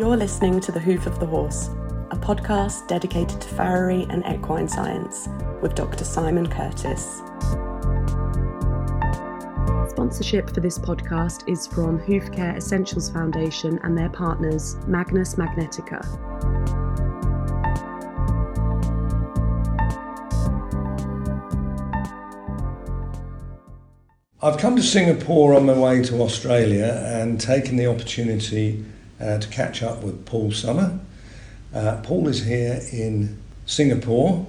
You're 0.00 0.16
listening 0.16 0.60
to 0.60 0.72
The 0.72 0.80
Hoof 0.80 1.06
of 1.06 1.20
the 1.20 1.26
Horse, 1.26 1.68
a 2.10 2.16
podcast 2.16 2.88
dedicated 2.88 3.38
to 3.38 3.48
farriery 3.48 4.06
and 4.08 4.24
equine 4.26 4.66
science 4.66 5.28
with 5.60 5.74
Dr. 5.74 6.04
Simon 6.04 6.46
Curtis. 6.46 7.18
Sponsorship 9.90 10.54
for 10.54 10.60
this 10.60 10.78
podcast 10.78 11.46
is 11.46 11.66
from 11.66 11.98
Hoof 11.98 12.32
Care 12.32 12.56
Essentials 12.56 13.10
Foundation 13.10 13.78
and 13.82 13.96
their 13.96 14.08
partners, 14.08 14.78
Magnus 14.86 15.34
Magnetica. 15.34 16.00
I've 24.42 24.56
come 24.56 24.76
to 24.76 24.82
Singapore 24.82 25.52
on 25.52 25.66
my 25.66 25.74
way 25.74 26.02
to 26.04 26.22
Australia 26.22 27.04
and 27.04 27.38
taken 27.38 27.76
the 27.76 27.86
opportunity 27.86 28.82
uh, 29.20 29.38
to 29.38 29.48
catch 29.48 29.82
up 29.82 30.02
with 30.02 30.24
Paul 30.26 30.52
Summers. 30.52 30.98
Uh, 31.74 32.00
Paul 32.02 32.28
is 32.28 32.44
here 32.44 32.80
in 32.92 33.40
Singapore 33.66 34.46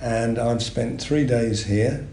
and 0.00 0.38
I've 0.38 0.62
spent 0.62 1.00
three 1.00 1.26
days 1.26 1.64
here. 1.64 2.06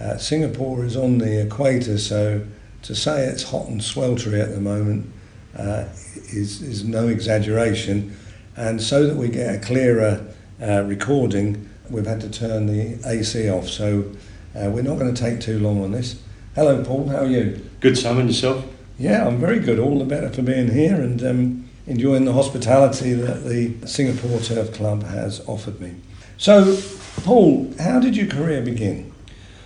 Uh, 0.00 0.16
Singapore 0.16 0.84
is 0.84 0.96
on 0.96 1.18
the 1.18 1.42
equator, 1.42 1.98
so 1.98 2.46
to 2.82 2.94
say 2.94 3.26
it's 3.26 3.42
hot 3.42 3.68
and 3.68 3.80
sweltery 3.80 4.40
at 4.40 4.50
the 4.50 4.60
moment 4.60 5.12
uh, 5.56 5.84
is, 6.32 6.62
is 6.62 6.84
no 6.84 7.08
exaggeration. 7.08 8.16
And 8.56 8.80
so 8.80 9.06
that 9.06 9.16
we 9.16 9.28
get 9.28 9.54
a 9.54 9.58
clearer 9.58 10.26
uh, 10.62 10.82
recording, 10.84 11.68
we've 11.90 12.06
had 12.06 12.20
to 12.22 12.30
turn 12.30 12.66
the 12.66 12.98
AC 13.06 13.50
off. 13.50 13.68
So 13.68 14.10
we're 14.54 14.82
not 14.82 14.98
going 14.98 15.14
to 15.14 15.20
take 15.20 15.40
too 15.40 15.58
long 15.58 15.82
on 15.82 15.92
this. 15.92 16.20
Hello, 16.54 16.82
Paul. 16.82 17.08
How 17.08 17.18
are 17.18 17.26
you? 17.26 17.64
Good, 17.80 17.96
Simon. 17.96 18.26
Yourself? 18.26 18.64
Yeah, 19.00 19.26
I'm 19.26 19.38
very 19.38 19.60
good. 19.60 19.78
All 19.78 19.98
the 19.98 20.04
better 20.04 20.28
for 20.28 20.42
being 20.42 20.70
here 20.72 20.96
and 20.96 21.24
um, 21.24 21.70
enjoying 21.86 22.26
the 22.26 22.34
hospitality 22.34 23.14
that 23.14 23.44
the 23.44 23.74
Singapore 23.86 24.40
Turf 24.40 24.74
Club 24.74 25.04
has 25.04 25.40
offered 25.48 25.80
me. 25.80 25.94
So, 26.36 26.78
Paul, 27.22 27.72
how 27.78 27.98
did 27.98 28.14
your 28.14 28.26
career 28.26 28.60
begin? 28.60 29.10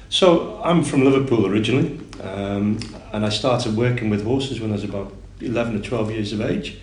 So, 0.09 0.63
I'm 0.63 0.85
from 0.85 1.03
Liverpool 1.03 1.47
originally, 1.47 1.99
um, 2.23 2.79
and 3.13 3.27
I 3.27 3.29
started 3.29 3.77
working 3.77 4.09
with 4.09 4.23
horses 4.23 4.61
when 4.61 4.71
I 4.71 4.75
was 4.75 4.85
about 4.85 5.13
11 5.41 5.81
or 5.81 5.83
12 5.83 6.13
years 6.13 6.33
of 6.33 6.41
age. 6.41 6.79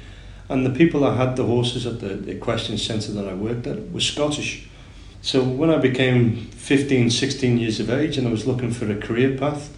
And 0.50 0.66
the 0.66 0.72
people 0.72 1.00
that 1.02 1.16
had 1.16 1.38
the 1.38 1.46
horses 1.46 1.86
at 1.86 2.02
the, 2.02 2.30
equestrian 2.30 2.78
centre 2.78 3.14
that 3.14 3.30
I 3.30 3.34
worked 3.34 3.66
at 3.66 3.92
were 3.92 4.02
Scottish. 4.02 4.68
So, 5.22 5.42
when 5.42 5.70
I 5.70 5.78
became 5.78 6.48
15, 6.48 7.12
16 7.12 7.58
years 7.58 7.80
of 7.80 7.90
age 7.90 8.18
and 8.18 8.28
I 8.28 8.32
was 8.32 8.46
looking 8.46 8.72
for 8.72 8.92
a 8.92 8.98
career 8.98 9.38
path, 9.38 9.74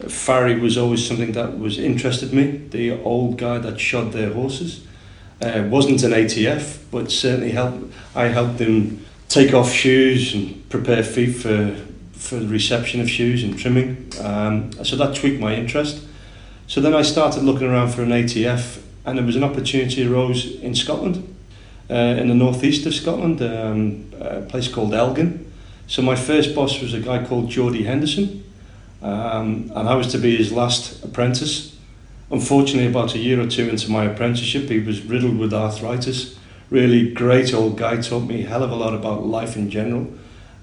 farrier 0.00 0.58
was 0.58 0.76
always 0.76 1.06
something 1.06 1.32
that 1.32 1.58
was 1.58 1.78
interested 1.78 2.32
me. 2.32 2.50
The 2.70 3.00
old 3.02 3.38
guy 3.38 3.58
that 3.58 3.80
shod 3.80 4.12
their 4.12 4.32
horses 4.32 4.86
uh, 5.40 5.64
wasn't 5.68 6.02
an 6.02 6.12
ATF, 6.12 6.78
but 6.90 7.10
certainly 7.10 7.52
helped. 7.52 7.92
I 8.14 8.24
helped 8.24 8.58
him 8.58 9.04
take 9.28 9.54
off 9.54 9.72
shoes 9.72 10.34
and 10.34 10.68
prepare 10.68 11.02
feet 11.02 11.32
for 11.32 11.76
for 12.12 12.36
the 12.36 12.48
reception 12.48 13.00
of 13.02 13.10
shoes 13.10 13.44
and 13.44 13.58
trimming. 13.58 14.10
Um, 14.20 14.72
so 14.82 14.96
that 14.96 15.14
tweaked 15.14 15.40
my 15.40 15.54
interest. 15.54 16.02
So 16.66 16.80
then 16.80 16.94
I 16.94 17.02
started 17.02 17.42
looking 17.42 17.66
around 17.66 17.90
for 17.90 18.02
an 18.02 18.10
ATF, 18.10 18.80
and 19.04 19.18
there 19.18 19.26
was 19.26 19.36
an 19.36 19.44
opportunity 19.44 20.06
arose 20.06 20.54
in 20.62 20.74
Scotland, 20.74 21.36
uh, 21.90 21.94
in 21.94 22.28
the 22.28 22.34
northeast 22.34 22.86
of 22.86 22.94
Scotland, 22.94 23.42
um, 23.42 24.10
a 24.18 24.40
place 24.40 24.68
called 24.68 24.94
Elgin. 24.94 25.52
So 25.86 26.00
my 26.00 26.16
first 26.16 26.54
boss 26.54 26.80
was 26.80 26.94
a 26.94 27.00
guy 27.00 27.22
called 27.26 27.50
Geordie 27.50 27.84
Henderson, 27.84 28.43
um, 29.04 29.70
and 29.76 29.86
I 29.86 29.94
was 29.96 30.06
to 30.12 30.18
be 30.18 30.34
his 30.34 30.50
last 30.50 31.04
apprentice. 31.04 31.76
Unfortunately, 32.30 32.88
about 32.88 33.14
a 33.14 33.18
year 33.18 33.38
or 33.38 33.46
two 33.46 33.68
into 33.68 33.90
my 33.90 34.04
apprenticeship, 34.04 34.70
he 34.70 34.80
was 34.80 35.02
riddled 35.02 35.38
with 35.38 35.52
arthritis. 35.52 36.38
Really 36.70 37.12
great 37.12 37.52
old 37.52 37.76
guy, 37.76 38.00
taught 38.00 38.22
me 38.22 38.42
a 38.42 38.48
hell 38.48 38.62
of 38.62 38.70
a 38.70 38.74
lot 38.74 38.94
about 38.94 39.26
life 39.26 39.56
in 39.56 39.68
general. 39.68 40.10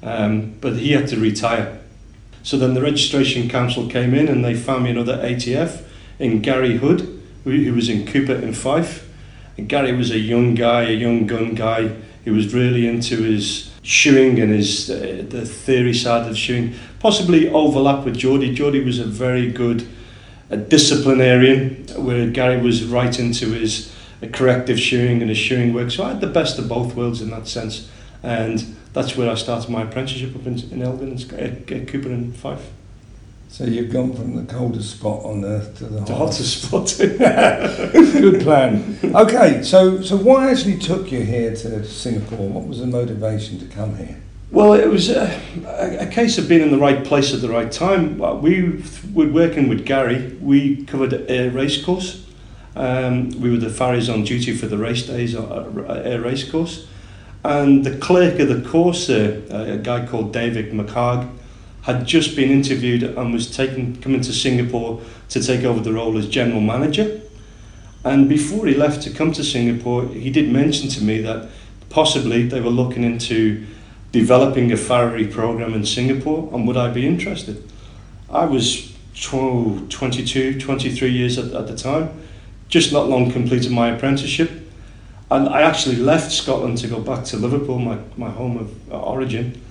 Um, 0.01 0.56
but 0.59 0.78
he 0.78 0.94
had 0.94 1.07
to 1.09 1.19
retire. 1.19 1.80
So 2.41 2.57
then 2.57 2.74
the 2.74 2.81
registration 2.81 3.47
council 3.47 3.88
came 3.88 4.16
in 4.16 4.28
and 4.28 4.44
they 4.44 4.56
found 4.56 4.85
me 4.85 4.90
another 4.90 5.18
ATF 5.18 5.84
in 6.18 6.41
Gary 6.41 6.78
Hood, 6.78 7.22
who, 7.44 7.74
was 7.74 7.90
in 7.90 8.06
Cupar 8.06 8.41
in 8.41 8.53
Fife. 8.53 9.07
And 9.56 9.69
Gary 9.69 9.96
was 9.96 10.09
a 10.09 10.18
young 10.18 10.56
guy, 10.56 10.84
a 10.84 10.94
young 10.94 11.28
gun 11.28 11.53
guy. 11.53 11.96
He 12.24 12.31
was 12.31 12.56
really 12.56 12.88
into 12.88 13.22
his 13.22 13.71
shoeing 13.84 14.40
and 14.40 14.53
his 14.53 14.90
uh, 14.90 15.25
the 15.28 15.46
theory 15.46 15.94
side 15.94 16.30
of 16.30 16.38
shoeing 16.38 16.74
possibly 17.00 17.50
overlap 17.50 18.06
with 18.06 18.18
Geordie. 18.18 18.53
Geordie 18.53 18.84
was 18.84 19.00
a 19.00 19.06
very 19.06 19.52
good 19.52 19.88
a 20.52 20.58
disciplinarian, 20.58 21.88
where 21.96 22.30
Gary 22.30 22.62
was 22.62 22.84
right 22.84 23.18
into 23.18 23.52
his 23.52 23.92
uh, 24.22 24.28
corrective 24.28 24.80
shoeing 24.80 25.22
and 25.22 25.30
his 25.30 25.38
shoeing 25.38 25.74
work. 25.74 25.90
So 25.92 26.03
I 26.03 26.09
had 26.09 26.22
the 26.22 26.28
best 26.28 26.59
of 26.59 26.68
both 26.68 26.94
worlds 26.94 27.22
in 27.22 27.30
that 27.30 27.47
sense, 27.47 27.90
and 28.22 28.59
that's 28.92 29.16
where 29.16 29.31
I 29.31 29.36
started 29.36 29.69
my 29.69 29.84
apprenticeship 29.84 30.36
up 30.36 30.46
in, 30.46 30.59
in 30.72 30.81
Elgin, 30.81 31.13
at, 31.13 31.31
at 31.31 31.88
Cupar 31.88 32.08
and 32.08 32.36
Fife. 32.36 32.69
So 33.51 33.66
you've 33.66 33.91
gone 33.91 34.13
from 34.13 34.38
the 34.38 34.50
coldest 34.50 34.91
spot 34.91 35.25
on 35.25 35.44
earth 35.44 35.78
to 35.79 35.84
the, 35.84 36.00
the 36.00 36.16
hottest 36.16 36.63
spot. 36.63 36.95
Good 36.97 38.41
plan. 38.44 38.97
Okay, 39.03 39.62
so 39.62 40.01
so 40.01 40.16
what 40.16 40.50
actually 40.50 40.78
took 40.78 41.12
you 41.12 41.19
here 41.19 41.53
to 41.53 41.84
Singapore? 41.84 42.47
What 42.47 42.66
was 42.66 42.79
the 42.79 42.88
motivation 42.88 43.59
to 43.59 43.66
come 43.66 43.97
here? 43.97 44.22
Well, 44.51 44.72
it 44.72 44.88
was 44.88 45.09
a, 45.09 45.38
a, 46.00 46.07
case 46.07 46.38
of 46.38 46.47
being 46.47 46.62
in 46.62 46.72
the 46.72 46.78
right 46.78 47.03
place 47.03 47.34
at 47.34 47.41
the 47.41 47.50
right 47.50 47.69
time. 47.69 48.17
We 48.41 48.84
were 49.13 49.28
working 49.28 49.68
with 49.68 49.85
Gary. 49.85 50.38
We 50.41 50.85
covered 50.85 51.13
a 51.29 51.50
race 51.50 51.83
course. 51.83 52.25
Um, 52.78 53.31
we 53.31 53.51
were 53.51 53.57
the 53.57 53.69
farriers 53.69 54.07
on 54.07 54.23
duty 54.23 54.56
for 54.56 54.68
the 54.68 54.78
race 54.78 55.03
days, 55.03 55.35
uh, 55.35 56.01
Ayr 56.06 56.22
race 56.22 56.50
course. 56.50 56.88
And 57.44 57.83
the 57.83 57.97
clerk 57.97 58.39
of 58.39 58.47
the 58.47 58.62
course, 58.69 59.09
uh, 59.09 59.41
a 59.50 59.78
guy 59.78 60.06
called 60.06 60.31
David 60.31 60.72
McHarg, 60.72 61.29
had 61.84 62.06
just 62.06 62.36
been 62.36 62.52
interviewed 62.52 63.03
and 63.03 63.34
was 63.34 63.56
taken 63.56 64.00
coming 64.02 64.22
to 64.22 64.34
Singapore 64.34 65.02
to 65.30 65.42
take 65.42 65.64
over 65.64 65.80
the 65.80 65.94
role 65.94 66.18
as 66.18 66.28
general 66.28 66.62
manager. 66.62 67.22
And 68.03 68.28
before 68.30 68.68
he 68.68 68.74
left 68.74 69.02
to 69.03 69.09
come 69.09 69.31
to 69.34 69.44
Singapore, 69.44 70.06
he 70.08 70.30
did 70.30 70.50
mention 70.50 70.90
to 70.90 71.03
me 71.03 71.22
that 71.22 71.50
possibly 71.90 72.47
they 72.47 72.62
were 72.62 72.69
looking 72.69 73.03
into 73.03 73.66
developing 74.12 74.72
a 74.72 74.78
farrier 74.78 75.30
program 75.31 75.74
in 75.74 75.86
Singapore 75.86 76.50
and 76.53 76.68
would 76.68 76.78
I 76.78 76.90
be 76.92 77.08
interested? 77.08 77.64
I 78.30 78.46
was 78.46 78.92
22, 79.16 80.59
23 80.59 81.09
years 81.09 81.38
at, 81.38 81.53
at 81.53 81.68
the 81.68 81.75
time, 81.75 82.09
just 82.68 82.92
not 82.92 83.09
long 83.09 83.31
completed 83.31 83.72
my 83.72 83.90
apprenticeship. 83.90 84.50
And 85.30 85.48
I 85.48 85.62
actually 85.62 85.98
left 85.98 86.31
Scotland 86.31 86.78
to 86.80 86.88
go 86.88 87.00
back 87.00 87.24
to 87.25 87.38
Liverpool, 87.38 87.80
my, 87.80 87.98
my 88.18 88.30
home 88.30 88.58
of 88.58 88.92
uh, 88.92 89.00
origin, 89.00 89.62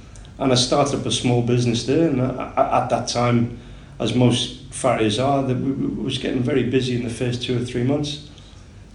and 0.40 0.52
I 0.52 0.54
started 0.54 1.00
up 1.00 1.06
a 1.06 1.12
small 1.12 1.42
business 1.42 1.84
there. 1.84 2.08
And 2.08 2.20
at 2.20 2.88
that 2.88 3.08
time, 3.08 3.58
as 3.98 4.14
most 4.14 4.62
farriers 4.72 5.18
are, 5.18 5.42
that 5.42 5.56
we, 5.56 5.70
we 5.70 6.02
was 6.02 6.18
getting 6.18 6.42
very 6.42 6.64
busy 6.64 6.96
in 6.96 7.04
the 7.04 7.10
first 7.10 7.42
two 7.42 7.60
or 7.60 7.64
three 7.64 7.84
months. 7.84 8.28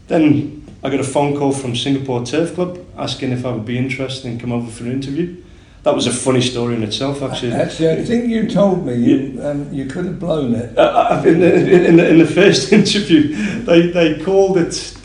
Then 0.08 0.66
I 0.84 0.90
got 0.90 1.00
a 1.00 1.04
phone 1.04 1.38
call 1.38 1.52
from 1.52 1.76
Singapore 1.76 2.26
Turf 2.26 2.56
Club 2.56 2.84
asking 2.98 3.32
if 3.32 3.46
I 3.46 3.52
would 3.52 3.66
be 3.66 3.78
interested 3.78 4.28
in 4.28 4.40
come 4.40 4.52
over 4.52 4.70
for 4.70 4.86
an 4.86 4.92
interview. 4.92 5.44
That 5.84 5.94
was 5.94 6.08
a 6.08 6.12
funny 6.12 6.42
story 6.42 6.76
in 6.76 6.82
itself, 6.82 7.22
actually. 7.22 7.52
Actually, 7.54 7.92
I 7.92 8.04
think 8.04 8.28
you 8.28 8.50
told 8.50 8.84
me 8.84 8.96
you 8.96 9.40
um, 9.44 9.72
you 9.72 9.86
could 9.86 10.06
have 10.06 10.20
blown 10.20 10.56
it. 10.56 10.76
Uh, 10.76 11.22
in, 11.24 11.40
the, 11.40 11.88
in, 11.88 11.96
the, 11.98 12.10
in 12.10 12.18
the 12.18 12.26
first 12.26 12.74
interview, 12.80 13.36
they, 13.66 13.92
they 13.92 14.20
called 14.24 14.58
it 14.58 14.98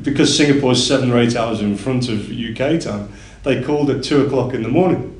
because 0.00 0.34
Singapore's 0.34 0.86
seven 0.86 1.12
or 1.12 1.18
eight 1.18 1.36
hours 1.36 1.60
in 1.60 1.76
front 1.76 2.08
of 2.08 2.30
UK 2.30 2.80
time. 2.80 3.12
They 3.42 3.62
called 3.62 3.90
it 3.90 4.02
two 4.02 4.24
o'clock 4.24 4.54
in 4.54 4.62
the 4.62 4.70
morning, 4.70 5.11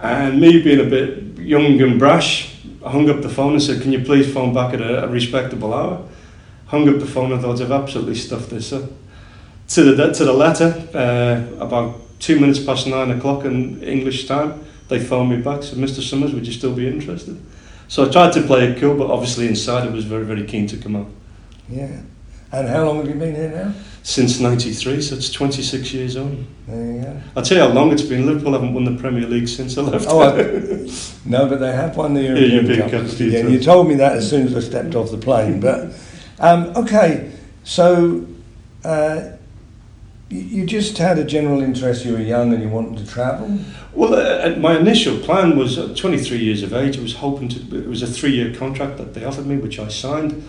and 0.00 0.40
me 0.40 0.62
being 0.62 0.80
a 0.80 0.88
bit 0.88 1.38
young 1.38 1.80
and 1.80 1.98
brash, 1.98 2.54
I 2.84 2.90
hung 2.90 3.10
up 3.10 3.22
the 3.22 3.28
phone 3.28 3.52
and 3.52 3.62
said, 3.62 3.82
"Can 3.82 3.92
you 3.92 4.04
please 4.04 4.32
phone 4.32 4.54
back 4.54 4.74
at 4.74 4.80
a, 4.80 5.04
a 5.04 5.08
respectable 5.08 5.74
hour?" 5.74 6.04
hung 6.68 6.88
up 6.88 7.00
the 7.00 7.06
phone 7.06 7.32
and 7.32 7.40
thought 7.40 7.60
I've 7.60 7.72
absolutely 7.72 8.14
stuffed 8.14 8.50
this 8.50 8.72
up. 8.72 8.84
To 9.68 9.94
the, 9.94 10.12
to 10.12 10.24
the 10.24 10.32
letter, 10.32 10.88
uh, 10.94 11.62
about 11.62 12.00
two 12.20 12.38
minutes 12.38 12.58
past 12.58 12.86
nine 12.86 13.10
o'clock 13.10 13.44
in 13.44 13.82
English 13.82 14.26
time, 14.26 14.64
they 14.88 14.98
phoned 14.98 15.30
me 15.30 15.42
back, 15.42 15.62
said, 15.62 15.78
Mr. 15.78 16.00
Summers, 16.00 16.32
would 16.32 16.46
you 16.46 16.52
still 16.52 16.74
be 16.74 16.86
interested? 16.86 17.38
So 17.88 18.06
I 18.06 18.10
tried 18.10 18.32
to 18.34 18.42
play 18.42 18.68
it 18.68 18.78
cool, 18.78 18.96
but 18.96 19.10
obviously 19.10 19.48
inside 19.48 19.86
I 19.86 19.90
was 19.90 20.04
very, 20.04 20.24
very 20.24 20.44
keen 20.44 20.66
to 20.68 20.76
come 20.76 20.96
out. 20.96 21.06
Yeah. 21.68 22.00
And 22.50 22.66
how 22.68 22.86
long 22.86 22.98
have 22.98 23.08
you 23.08 23.14
been 23.14 23.34
here 23.34 23.50
now? 23.50 23.74
Since 24.02 24.40
93, 24.40 25.02
so 25.02 25.16
it's 25.16 25.30
26 25.30 25.92
years 25.92 26.16
on. 26.16 26.46
There 26.66 26.92
you 26.92 27.02
go. 27.02 27.20
I'll 27.36 27.42
tell 27.42 27.58
you 27.58 27.64
how 27.64 27.70
long 27.70 27.92
it's 27.92 28.02
been. 28.02 28.24
Liverpool 28.24 28.52
haven't 28.52 28.72
won 28.72 28.84
the 28.84 28.98
Premier 28.98 29.26
League 29.26 29.48
since 29.48 29.76
I 29.76 29.82
left. 29.82 30.06
Oh, 30.08 30.22
I, 30.22 30.32
no, 31.28 31.46
but 31.46 31.60
they 31.60 31.72
have 31.72 31.94
won 31.94 32.14
the 32.14 32.22
European, 32.22 32.50
yeah, 32.50 32.56
European 32.56 32.90
Cup. 32.90 33.10
Cup 33.10 33.20
yeah, 33.20 33.46
you 33.46 33.60
told 33.60 33.86
me 33.86 33.96
that 33.96 34.12
as 34.12 34.30
soon 34.30 34.46
as 34.46 34.56
I 34.56 34.60
stepped 34.60 34.94
off 34.94 35.10
the 35.10 35.18
plane. 35.18 35.60
But 35.60 35.92
um, 36.38 36.72
okay, 36.74 37.32
so 37.64 38.26
uh, 38.82 39.32
you 40.30 40.64
just 40.64 40.96
had 40.96 41.18
a 41.18 41.24
general 41.24 41.60
interest. 41.60 42.06
You 42.06 42.14
were 42.14 42.20
young 42.20 42.54
and 42.54 42.62
you 42.62 42.70
wanted 42.70 43.04
to 43.04 43.06
travel. 43.12 43.58
Well, 43.92 44.14
uh, 44.14 44.54
uh 44.54 44.58
my 44.58 44.78
initial 44.78 45.18
plan 45.18 45.58
was 45.58 45.76
at 45.76 45.98
23 45.98 46.38
years 46.38 46.62
of 46.62 46.72
age. 46.72 46.96
I 46.96 47.02
was 47.02 47.16
hoping 47.16 47.50
to. 47.50 47.78
It 47.78 47.88
was 47.88 48.02
a 48.02 48.06
three-year 48.06 48.54
contract 48.54 48.96
that 48.96 49.12
they 49.12 49.26
offered 49.26 49.46
me, 49.46 49.58
which 49.58 49.78
I 49.78 49.88
signed. 49.88 50.48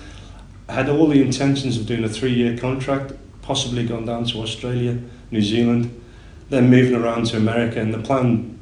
Had 0.69 0.89
all 0.89 1.07
the 1.07 1.21
intentions 1.21 1.77
of 1.77 1.85
doing 1.85 2.03
a 2.03 2.09
three-year 2.09 2.57
contract, 2.57 3.13
possibly 3.41 3.85
gone 3.85 4.05
down 4.05 4.25
to 4.25 4.41
Australia, 4.41 4.99
New 5.31 5.41
Zealand, 5.41 6.01
then 6.49 6.69
moving 6.69 6.95
around 6.95 7.25
to 7.27 7.37
America. 7.37 7.79
And 7.81 7.93
the 7.93 7.99
plan 7.99 8.59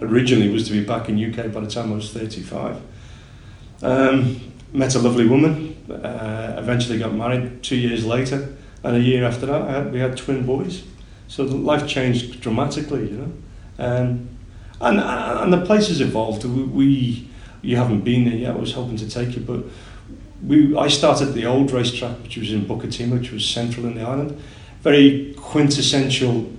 originally 0.00 0.48
was 0.48 0.66
to 0.68 0.72
be 0.72 0.82
back 0.82 1.08
in 1.08 1.22
UK 1.22 1.52
by 1.52 1.60
the 1.60 1.70
time 1.70 1.92
I 1.92 1.96
was 1.96 2.12
35. 2.12 2.80
Um, 3.82 4.40
met 4.72 4.94
a 4.94 4.98
lovely 4.98 5.26
woman, 5.26 5.76
uh, 5.90 6.54
eventually 6.58 6.98
got 6.98 7.14
married 7.14 7.62
two 7.62 7.76
years 7.76 8.04
later, 8.06 8.54
and 8.82 8.96
a 8.96 9.00
year 9.00 9.24
after 9.24 9.46
that, 9.46 9.68
had, 9.68 9.92
we 9.92 9.98
had 9.98 10.16
twin 10.16 10.46
boys. 10.46 10.84
So 11.28 11.44
life 11.44 11.86
changed 11.86 12.40
dramatically, 12.40 13.10
you 13.10 13.16
know. 13.16 13.32
Um, 13.78 14.28
and, 14.80 14.98
and 14.98 15.52
the 15.52 15.64
place 15.64 15.88
has 15.88 16.00
evolved. 16.00 16.44
We, 16.44 16.62
we, 16.62 17.28
you 17.62 17.76
haven't 17.76 18.00
been 18.00 18.24
there 18.24 18.34
yet. 18.34 18.54
I 18.54 18.58
was 18.58 18.72
hoping 18.72 18.96
to 18.96 19.08
take 19.08 19.36
you, 19.36 19.42
but 19.42 19.64
we, 20.46 20.76
I 20.76 20.88
started 20.88 21.34
the 21.34 21.46
old 21.46 21.70
racetrack, 21.70 22.22
which 22.22 22.36
was 22.36 22.52
in 22.52 22.64
Bukit 22.64 22.88
Timah, 22.88 23.20
which 23.20 23.32
was 23.32 23.46
central 23.46 23.86
in 23.86 23.94
the 23.94 24.02
island. 24.02 24.40
Very 24.82 25.34
quintessential 25.36 26.50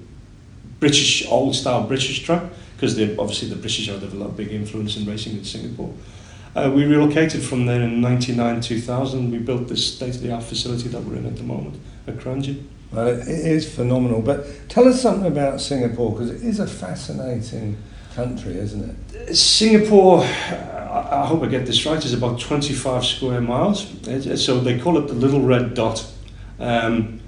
British, 0.80 1.28
old 1.28 1.56
style 1.56 1.84
British 1.88 2.24
track, 2.24 2.44
because 2.76 3.00
obviously 3.18 3.50
the 3.50 3.56
British 3.56 3.88
had 3.88 4.02
a 4.04 4.08
lot 4.16 4.36
big 4.38 4.52
influence 4.52 4.98
in 4.98 5.06
racing 5.06 5.38
in 5.38 5.44
Singapore. 5.44 5.94
Uh, 6.56 6.70
we 6.74 6.84
relocated 6.86 7.42
from 7.42 7.66
there 7.66 7.82
in 7.82 8.02
99-2000. 8.02 9.32
We 9.32 9.38
built 9.38 9.68
this 9.68 9.96
state-of-the-art 9.96 10.44
facility 10.44 10.90
that 10.90 11.02
we're 11.04 11.16
in 11.16 11.26
at 11.26 11.38
the 11.38 11.44
moment 11.44 11.80
at 12.08 12.18
Kranji. 12.18 12.64
Well, 12.92 13.08
it 13.08 13.28
is 13.28 13.74
phenomenal. 13.74 14.22
But 14.22 14.68
tell 14.68 14.88
us 14.88 15.02
something 15.02 15.28
about 15.28 15.62
Singapore, 15.62 16.12
because 16.12 16.30
it 16.30 16.44
is 16.44 16.60
a 16.60 16.68
fascinating 16.68 17.78
country, 18.16 18.58
isn't 18.58 18.98
it? 19.14 19.36
Singapore, 19.36 20.26
I 20.92 21.26
hope 21.26 21.42
I 21.42 21.48
get 21.48 21.66
this 21.66 21.86
right, 21.86 22.04
is 22.04 22.14
about 22.14 22.40
25 22.40 23.06
square 23.06 23.40
miles. 23.40 23.88
So 24.44 24.60
they 24.60 24.78
call 24.78 24.98
it 24.98 25.08
the 25.08 25.14
Little 25.14 25.42
Red 25.42 25.74
Dot. 25.74 26.06
Um, 26.60 27.22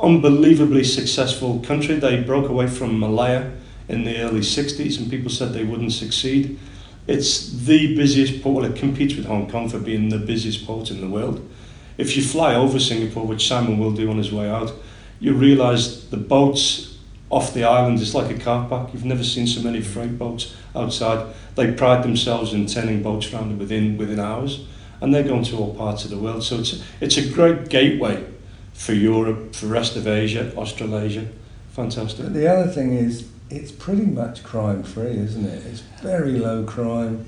unbelievably 0.00 0.84
successful 0.84 1.60
country. 1.60 1.96
They 1.96 2.22
broke 2.22 2.48
away 2.48 2.66
from 2.66 3.00
Malaya 3.00 3.52
in 3.88 4.04
the 4.04 4.20
early 4.20 4.40
60s 4.40 4.98
and 4.98 5.10
people 5.10 5.30
said 5.30 5.52
they 5.52 5.64
wouldn't 5.64 5.92
succeed. 5.92 6.58
It's 7.06 7.52
the 7.52 7.96
busiest 7.96 8.42
port, 8.42 8.62
well, 8.62 8.72
it 8.72 8.78
competes 8.78 9.14
with 9.14 9.26
Hong 9.26 9.48
Kong 9.48 9.68
for 9.68 9.78
being 9.78 10.08
the 10.08 10.18
busiest 10.18 10.66
port 10.66 10.90
in 10.90 11.00
the 11.00 11.08
world. 11.08 11.48
If 11.96 12.16
you 12.16 12.22
fly 12.22 12.54
over 12.54 12.78
Singapore, 12.78 13.24
which 13.24 13.46
Simon 13.46 13.78
will 13.78 13.92
do 13.92 14.10
on 14.10 14.18
his 14.18 14.32
way 14.32 14.50
out, 14.50 14.72
you 15.20 15.32
realise 15.32 16.04
the 16.06 16.16
boats 16.16 16.95
off 17.28 17.52
the 17.54 17.64
island 17.64 18.00
It's 18.00 18.14
like 18.14 18.30
a 18.30 18.38
car 18.38 18.68
park. 18.68 18.92
You've 18.92 19.04
never 19.04 19.24
seen 19.24 19.46
so 19.46 19.60
many 19.60 19.80
freight 19.80 20.18
boats 20.18 20.54
outside. 20.74 21.34
They 21.56 21.72
pride 21.72 22.04
themselves 22.04 22.52
in 22.52 22.66
turning 22.66 23.02
boats 23.02 23.32
around 23.32 23.58
within 23.58 23.98
within 23.98 24.20
hours, 24.20 24.64
and 25.00 25.12
they're 25.12 25.24
going 25.24 25.44
to 25.44 25.56
all 25.56 25.74
parts 25.74 26.04
of 26.04 26.10
the 26.10 26.18
world. 26.18 26.42
So 26.44 26.58
it's 26.58 26.82
it's 27.00 27.16
a 27.16 27.28
great 27.28 27.68
gateway 27.68 28.24
for 28.72 28.92
Europe, 28.92 29.54
for 29.54 29.66
rest 29.66 29.96
of 29.96 30.06
Asia, 30.06 30.54
Australasia. 30.56 31.26
Fantastic. 31.72 32.26
But 32.26 32.34
the 32.34 32.48
other 32.48 32.70
thing 32.70 32.92
is 32.92 33.28
it's 33.50 33.72
pretty 33.72 34.06
much 34.06 34.42
crime 34.42 34.82
free, 34.82 35.16
isn't 35.18 35.44
it? 35.44 35.64
It's 35.66 35.80
very 36.02 36.32
low 36.32 36.64
crime, 36.64 37.24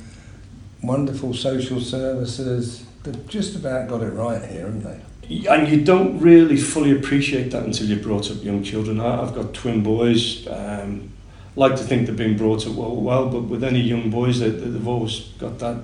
wonderful 0.82 1.34
social 1.34 1.80
services. 1.80 2.84
They've 3.02 3.26
just 3.28 3.56
about 3.56 3.88
got 3.88 4.02
it 4.02 4.12
right 4.12 4.42
here, 4.44 4.66
haven't 4.66 4.84
they? 4.84 5.00
And 5.28 5.68
you 5.68 5.84
don't 5.84 6.18
really 6.20 6.56
fully 6.56 6.92
appreciate 6.92 7.50
that 7.50 7.62
until 7.62 7.86
you've 7.86 8.02
brought 8.02 8.30
up 8.30 8.42
young 8.42 8.62
children. 8.62 9.00
I've 9.00 9.34
got 9.34 9.52
twin 9.52 9.82
boys. 9.82 10.46
Um, 10.48 11.12
like 11.54 11.76
to 11.76 11.82
think 11.82 12.06
they've 12.06 12.16
been 12.16 12.36
brought 12.36 12.66
up 12.66 12.74
well, 12.74 12.94
well 12.94 13.28
but 13.28 13.42
with 13.42 13.64
any 13.64 13.80
young 13.80 14.10
boys, 14.10 14.38
they, 14.38 14.48
they've 14.48 14.88
always 14.88 15.20
got 15.38 15.58
that 15.58 15.82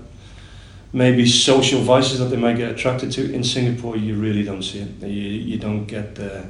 maybe 0.94 1.26
social 1.26 1.80
vices 1.80 2.20
that 2.20 2.26
they 2.26 2.36
might 2.36 2.56
get 2.56 2.70
attracted 2.70 3.10
to. 3.12 3.34
In 3.34 3.42
Singapore, 3.44 3.96
you 3.96 4.14
really 4.14 4.44
don't 4.44 4.62
see 4.62 4.78
it. 4.78 5.02
You, 5.02 5.08
you 5.08 5.58
don't 5.58 5.84
get 5.84 6.14
the 6.14 6.46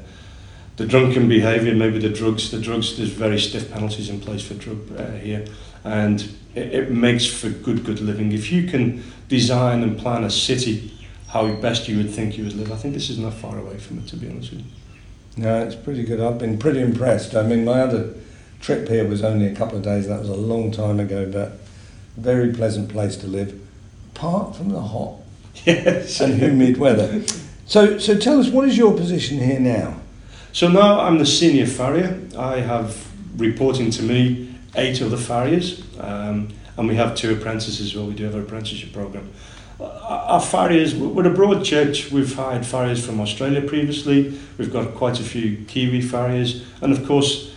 the 0.77 0.87
drunken 0.87 1.29
behaviour, 1.29 1.75
maybe 1.75 1.99
the 1.99 2.09
drugs. 2.09 2.51
The 2.51 2.61
drugs, 2.61 2.97
there's 2.97 3.11
very 3.11 3.39
stiff 3.39 3.71
penalties 3.71 4.09
in 4.09 4.21
place 4.21 4.43
for 4.43 4.55
drug 4.55 4.79
uh, 4.99 5.13
here, 5.13 5.47
and 5.85 6.21
it, 6.55 6.75
it 6.75 6.91
makes 6.91 7.27
for 7.27 7.49
good, 7.49 7.85
good 7.85 8.01
living. 8.01 8.33
If 8.33 8.51
you 8.51 8.67
can 8.69 9.03
design 9.29 9.83
and 9.83 9.97
plan 9.97 10.25
a 10.25 10.31
city 10.31 10.93
how 11.35 11.53
best 11.55 11.89
you 11.89 11.97
would 11.97 12.11
think 12.11 12.39
you 12.39 12.45
would 12.45 12.55
live, 12.55 12.71
I 12.71 12.77
think 12.77 12.95
this 12.95 13.11
is 13.11 13.19
not 13.19 13.35
far 13.35 13.59
away 13.59 13.77
from 13.77 13.99
it, 13.99 14.07
to 14.07 14.17
be 14.17 14.31
honest 14.31 14.53
with 14.53 14.61
you. 14.61 14.67
No, 15.37 15.65
it's 15.65 15.75
pretty 15.75 16.05
good. 16.05 16.21
I've 16.21 16.39
been 16.39 16.59
pretty 16.59 16.81
impressed. 16.81 17.35
I 17.35 17.43
mean, 17.43 17.65
my 17.65 17.81
other 17.81 18.15
trip 18.61 18.87
here 18.89 19.05
was 19.05 19.25
only 19.25 19.49
a 19.49 19.55
couple 19.55 19.77
of 19.77 19.83
days. 19.83 20.07
That 20.07 20.21
was 20.21 20.29
a 20.29 20.37
long 20.37 20.71
time 20.71 21.01
ago, 21.01 21.29
but 21.29 21.59
very 22.17 22.53
pleasant 22.53 22.89
place 22.89 23.17
to 23.17 23.27
live, 23.27 23.61
apart 24.15 24.55
from 24.55 24.69
the 24.69 24.81
hot 24.81 25.17
yes. 25.65 26.21
and 26.21 26.41
humid 26.41 26.77
weather. 26.77 27.25
So, 27.67 27.99
so 27.99 28.17
tell 28.17 28.39
us, 28.39 28.51
what 28.51 28.69
is 28.69 28.79
your 28.79 28.97
position 28.97 29.41
here 29.41 29.59
now? 29.59 29.97
So 30.53 30.69
now 30.69 31.01
I'm 31.01 31.19
the 31.19 31.27
senior 31.27 31.67
farrier. 31.67 32.21
I 32.39 32.61
have 32.61 33.11
reporting 33.37 33.91
to 33.91 34.05
me 34.05 34.55
eight 34.77 35.03
other 35.03 35.17
farriers, 35.17 35.83
um, 35.99 36.51
and 36.77 36.87
we 36.87 36.95
have 36.95 37.17
two 37.17 37.33
apprentices 37.33 37.81
as 37.81 37.97
well. 37.97 38.07
We 38.07 38.15
do 38.15 38.23
have 38.23 38.37
an 38.37 38.43
apprenticeship 38.43 38.93
program. 38.93 39.33
Our 39.85 40.41
farriers, 40.41 40.95
we're 40.95 41.27
a 41.27 41.35
broad 41.35 41.65
church. 41.65 42.11
We've 42.11 42.35
hired 42.35 42.65
farriers 42.67 43.05
from 43.05 43.21
Australia 43.21 43.63
previously. 43.63 44.39
We've 44.59 44.73
got 44.73 44.95
quite 44.95 45.21
a 45.21 45.23
few 45.23 45.65
Kiwi 45.67 46.01
farriers, 46.01 46.65
and 46.81 46.93
of 46.93 47.07
course, 47.07 47.55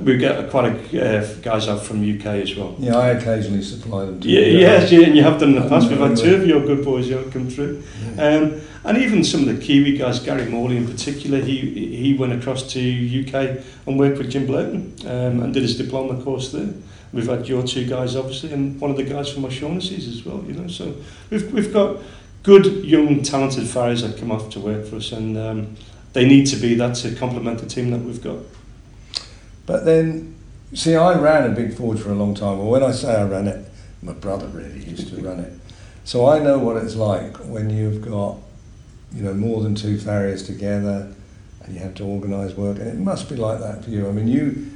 we 0.00 0.16
get 0.16 0.50
quite 0.50 0.92
a 0.92 1.20
uh, 1.20 1.34
guys 1.42 1.68
out 1.68 1.82
from 1.82 2.02
UK 2.02 2.26
as 2.26 2.54
well. 2.54 2.74
Yeah, 2.78 2.96
I 2.96 3.08
occasionally 3.10 3.62
supply 3.62 4.04
them. 4.04 4.20
To 4.20 4.28
yeah, 4.28 4.40
yes, 4.40 4.92
yeah, 4.92 5.06
and 5.06 5.16
you 5.16 5.22
have 5.22 5.40
done 5.40 5.54
in 5.54 5.62
the 5.62 5.68
past. 5.68 5.88
We've 5.88 5.98
had 5.98 6.16
two 6.16 6.34
of 6.34 6.46
your 6.46 6.60
good 6.60 6.84
boys 6.84 7.08
who 7.08 7.22
come 7.30 7.48
through. 7.48 7.82
Yeah. 8.16 8.28
Um, 8.28 8.60
and 8.84 8.98
even 8.98 9.24
some 9.24 9.48
of 9.48 9.56
the 9.56 9.60
Kiwi 9.64 9.96
guys, 9.96 10.20
Gary 10.20 10.46
Morley 10.46 10.76
in 10.76 10.86
particular, 10.86 11.40
he 11.40 11.58
he 11.96 12.14
went 12.14 12.32
across 12.32 12.72
to 12.72 12.80
UK 12.80 13.64
and 13.86 13.98
worked 13.98 14.18
with 14.18 14.30
Jim 14.30 14.46
Blurton 14.46 15.04
um, 15.06 15.42
and 15.42 15.54
did 15.54 15.62
his 15.62 15.76
diploma 15.76 16.22
course 16.22 16.52
there. 16.52 16.72
We've 17.16 17.26
had 17.26 17.48
your 17.48 17.62
two 17.62 17.86
guys 17.86 18.14
obviously, 18.14 18.52
and 18.52 18.80
one 18.80 18.90
of 18.90 18.96
the 18.96 19.04
guys 19.04 19.32
from 19.32 19.44
O'Shaughnessy's 19.44 20.06
as 20.06 20.24
well. 20.24 20.44
You 20.46 20.52
know, 20.52 20.68
so 20.68 20.94
we've 21.30 21.52
we've 21.52 21.72
got 21.72 21.98
good 22.42 22.66
young 22.84 23.22
talented 23.22 23.66
farriers 23.66 24.02
that 24.02 24.18
come 24.18 24.30
off 24.30 24.50
to 24.50 24.60
work 24.60 24.86
for 24.86 24.96
us, 24.96 25.12
and 25.12 25.36
um, 25.36 25.76
they 26.12 26.26
need 26.26 26.46
to 26.46 26.56
be 26.56 26.74
that 26.74 26.94
to 26.96 27.14
complement 27.14 27.58
the 27.58 27.66
team 27.66 27.90
that 27.90 28.00
we've 28.00 28.22
got. 28.22 28.38
But 29.66 29.84
then, 29.84 30.36
see, 30.74 30.94
I 30.94 31.18
ran 31.18 31.50
a 31.50 31.54
big 31.54 31.74
forge 31.74 31.98
for 31.98 32.10
a 32.10 32.14
long 32.14 32.34
time. 32.34 32.58
Well, 32.58 32.68
when 32.68 32.84
I 32.84 32.92
say 32.92 33.16
I 33.16 33.24
ran 33.24 33.48
it, 33.48 33.68
my 34.02 34.12
brother 34.12 34.46
really 34.46 34.84
used 34.84 35.08
to 35.08 35.16
run 35.20 35.40
it. 35.40 35.52
So 36.04 36.28
I 36.28 36.38
know 36.38 36.58
what 36.58 36.76
it's 36.76 36.94
like 36.94 37.36
when 37.38 37.70
you've 37.70 38.00
got 38.00 38.36
you 39.12 39.22
know, 39.22 39.34
more 39.34 39.62
than 39.62 39.74
two 39.74 39.98
farriers 39.98 40.42
together, 40.42 41.12
and 41.62 41.74
you 41.74 41.80
have 41.80 41.94
to 41.94 42.04
organise 42.04 42.54
work, 42.54 42.78
and 42.78 42.86
it 42.86 42.96
must 42.96 43.28
be 43.28 43.36
like 43.36 43.60
that 43.60 43.84
for 43.84 43.90
you. 43.90 44.08
I 44.08 44.12
mean, 44.12 44.28
you 44.28 44.70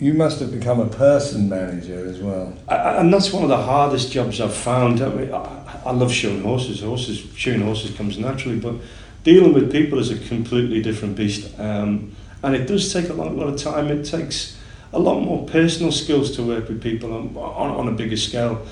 you 0.00 0.14
must 0.14 0.40
have 0.40 0.50
become 0.50 0.80
a 0.80 0.86
person 0.86 1.48
manager 1.48 2.06
as 2.06 2.18
well. 2.18 2.56
And 2.68 3.12
that's 3.12 3.32
one 3.32 3.42
of 3.42 3.50
the 3.50 3.58
hardest 3.58 4.10
jobs 4.10 4.40
I've 4.40 4.54
found. 4.54 5.02
I, 5.02 5.08
mean, 5.10 5.32
I 5.32 5.92
love 5.92 6.10
shoeing 6.10 6.42
horses. 6.42 6.80
Horses, 6.80 7.18
shoeing 7.36 7.60
horses 7.60 7.94
comes 7.94 8.16
naturally, 8.16 8.58
but 8.58 8.76
dealing 9.24 9.52
with 9.52 9.70
people 9.70 9.98
is 9.98 10.10
a 10.10 10.18
completely 10.28 10.80
different 10.80 11.16
beast. 11.16 11.52
Um, 11.60 12.16
and 12.42 12.54
it 12.54 12.66
does 12.66 12.90
take 12.90 13.10
a 13.10 13.12
lot, 13.12 13.34
lot 13.36 13.48
of 13.48 13.60
time. 13.60 13.88
It 13.88 14.04
takes 14.04 14.58
a 14.94 14.98
lot 14.98 15.20
more 15.20 15.46
personal 15.46 15.92
skills 15.92 16.34
to 16.36 16.42
work 16.42 16.68
with 16.68 16.82
people 16.82 17.12
on, 17.12 17.36
on, 17.36 17.70
on 17.70 17.88
a 17.88 17.92
bigger 17.92 18.16
scale 18.16 18.66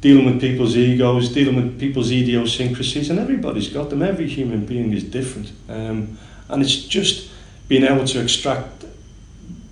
dealing 0.00 0.26
with 0.26 0.40
people's 0.40 0.76
egos, 0.76 1.32
dealing 1.32 1.56
with 1.56 1.80
people's 1.80 2.10
idiosyncrasies, 2.10 3.08
and 3.08 3.18
everybody's 3.18 3.68
got 3.68 3.88
them. 3.88 4.02
Every 4.02 4.28
human 4.28 4.66
being 4.66 4.92
is 4.92 5.04
different. 5.04 5.52
Um, 5.68 6.18
and 6.48 6.62
it's 6.62 6.76
just 6.76 7.30
being 7.68 7.82
able 7.82 8.04
to 8.04 8.20
extract 8.20 8.75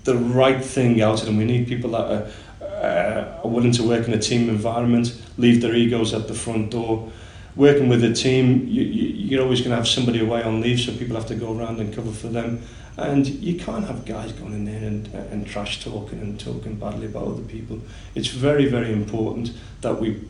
the 0.04 0.16
right 0.16 0.64
thing 0.64 1.02
out 1.02 1.20
of 1.20 1.26
them. 1.26 1.36
We 1.36 1.44
need 1.44 1.66
people 1.66 1.90
that 1.90 2.10
are, 2.10 2.64
uh, 2.64 3.40
are 3.42 3.50
willing 3.50 3.72
to 3.72 3.82
work 3.82 4.06
in 4.06 4.14
a 4.14 4.18
team 4.18 4.48
environment, 4.48 5.20
leave 5.36 5.60
their 5.60 5.74
egos 5.74 6.14
at 6.14 6.28
the 6.28 6.34
front 6.34 6.70
door. 6.70 7.10
Working 7.56 7.88
with 7.88 8.02
a 8.04 8.12
team, 8.12 8.66
you, 8.66 8.82
you, 8.82 9.08
you're 9.08 9.42
always 9.42 9.60
going 9.60 9.70
to 9.70 9.76
have 9.76 9.88
somebody 9.88 10.20
away 10.20 10.42
on 10.42 10.60
leave, 10.60 10.80
so 10.80 10.92
people 10.92 11.14
have 11.14 11.26
to 11.26 11.36
go 11.36 11.56
around 11.56 11.80
and 11.80 11.94
cover 11.94 12.10
for 12.10 12.28
them. 12.28 12.62
And 12.96 13.26
you 13.26 13.58
can't 13.58 13.84
have 13.86 14.04
guys 14.04 14.32
going 14.32 14.52
in 14.52 14.64
there 14.64 14.84
and, 14.84 15.06
and 15.32 15.46
trash 15.46 15.82
talking 15.82 16.20
and 16.20 16.38
talking 16.38 16.76
badly 16.76 17.06
about 17.06 17.26
other 17.26 17.42
people. 17.42 17.80
It's 18.14 18.28
very, 18.28 18.66
very 18.66 18.92
important 18.92 19.52
that 19.80 20.00
we 20.00 20.20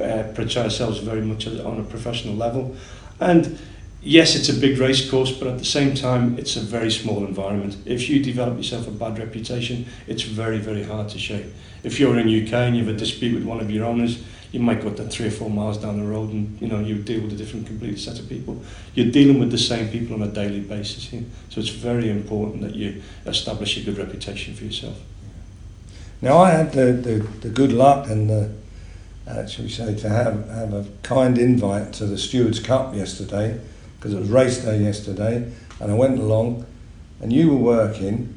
uh, 0.00 0.24
portray 0.34 0.62
ourselves 0.62 0.98
very 0.98 1.22
much 1.22 1.46
on 1.46 1.80
a 1.80 1.82
professional 1.82 2.34
level. 2.34 2.76
And 3.20 3.58
yes, 4.02 4.34
it's 4.34 4.48
a 4.48 4.54
big 4.54 4.78
race 4.78 5.08
course, 5.10 5.32
but 5.32 5.48
at 5.48 5.58
the 5.58 5.64
same 5.64 5.94
time, 5.94 6.38
it's 6.38 6.56
a 6.56 6.60
very 6.60 6.90
small 6.90 7.24
environment. 7.24 7.76
If 7.84 8.08
you 8.08 8.22
develop 8.22 8.56
yourself 8.56 8.86
a 8.88 8.90
bad 8.90 9.18
reputation, 9.18 9.86
it's 10.06 10.22
very, 10.22 10.58
very 10.58 10.84
hard 10.84 11.08
to 11.10 11.18
shake. 11.18 11.46
If 11.82 12.00
you're 12.00 12.18
in 12.18 12.28
UK 12.28 12.52
and 12.52 12.76
you 12.76 12.84
have 12.84 12.94
a 12.94 12.98
dispute 12.98 13.34
with 13.34 13.44
one 13.44 13.60
of 13.60 13.70
your 13.70 13.84
owners, 13.84 14.22
you 14.52 14.60
might 14.60 14.80
go 14.80 14.90
to 14.90 15.04
three 15.04 15.26
or 15.26 15.30
four 15.30 15.50
miles 15.50 15.78
down 15.78 15.98
the 15.98 16.06
road 16.06 16.32
and 16.32 16.60
you 16.60 16.68
know 16.68 16.80
you 16.80 16.96
deal 16.96 17.20
with 17.20 17.32
a 17.32 17.36
different 17.36 17.66
complete 17.66 17.98
set 17.98 18.18
of 18.18 18.28
people 18.28 18.60
you're 18.94 19.10
dealing 19.10 19.38
with 19.38 19.50
the 19.50 19.58
same 19.58 19.88
people 19.88 20.14
on 20.14 20.22
a 20.22 20.32
daily 20.32 20.60
basis 20.60 21.08
here 21.08 21.22
so 21.50 21.60
it's 21.60 21.68
very 21.68 22.10
important 22.10 22.62
that 22.62 22.74
you 22.74 23.02
establish 23.26 23.76
a 23.76 23.82
good 23.82 23.98
reputation 23.98 24.54
for 24.54 24.64
yourself 24.64 24.98
now 26.20 26.38
I 26.38 26.50
had 26.50 26.72
the, 26.72 26.92
the, 26.92 27.18
the 27.40 27.48
good 27.48 27.72
luck 27.72 28.08
and 28.08 28.30
the 28.30 28.50
uh, 29.26 29.46
shall 29.46 29.66
we 29.66 29.70
say 29.70 29.94
to 29.94 30.08
have, 30.08 30.48
have 30.48 30.72
a 30.72 30.86
kind 31.02 31.36
invite 31.36 31.92
to 31.92 32.06
the 32.06 32.16
Stewards 32.16 32.60
Cup 32.60 32.94
yesterday 32.94 33.60
because 33.98 34.14
it 34.14 34.20
was 34.20 34.30
race 34.30 34.58
day 34.58 34.78
yesterday 34.78 35.50
and 35.80 35.90
I 35.90 35.94
went 35.94 36.18
along 36.18 36.66
and 37.20 37.32
you 37.32 37.50
were 37.50 37.56
working. 37.56 38.34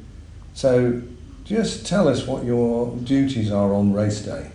So 0.54 1.02
just 1.44 1.86
tell 1.86 2.08
us 2.08 2.26
what 2.26 2.44
your 2.44 2.96
duties 2.96 3.50
are 3.50 3.72
on 3.72 3.92
race 3.92 4.22
day. 4.22 4.50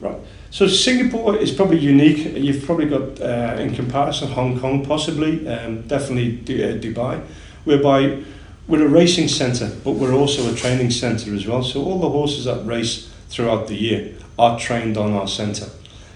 Right. 0.00 0.18
So 0.50 0.68
Singapore 0.68 1.36
is 1.36 1.50
probably 1.50 1.78
unique. 1.78 2.36
You've 2.36 2.64
probably 2.64 2.86
got, 2.86 3.20
uh, 3.20 3.56
in 3.60 3.74
comparison, 3.74 4.28
Hong 4.28 4.58
Kong, 4.60 4.84
possibly, 4.84 5.48
um, 5.48 5.82
definitely 5.82 6.32
D- 6.32 6.62
uh, 6.62 6.76
Dubai, 6.76 7.20
whereby 7.64 8.22
we're 8.68 8.86
a 8.86 8.88
racing 8.88 9.28
centre, 9.28 9.70
but 9.82 9.92
we're 9.92 10.14
also 10.14 10.52
a 10.52 10.54
training 10.54 10.90
centre 10.90 11.34
as 11.34 11.46
well. 11.46 11.62
So 11.62 11.82
all 11.84 11.98
the 11.98 12.08
horses 12.08 12.44
that 12.44 12.64
race 12.64 13.10
throughout 13.28 13.66
the 13.66 13.74
year 13.74 14.14
are 14.38 14.58
trained 14.58 14.96
on 14.96 15.12
our 15.12 15.26
centre. 15.26 15.68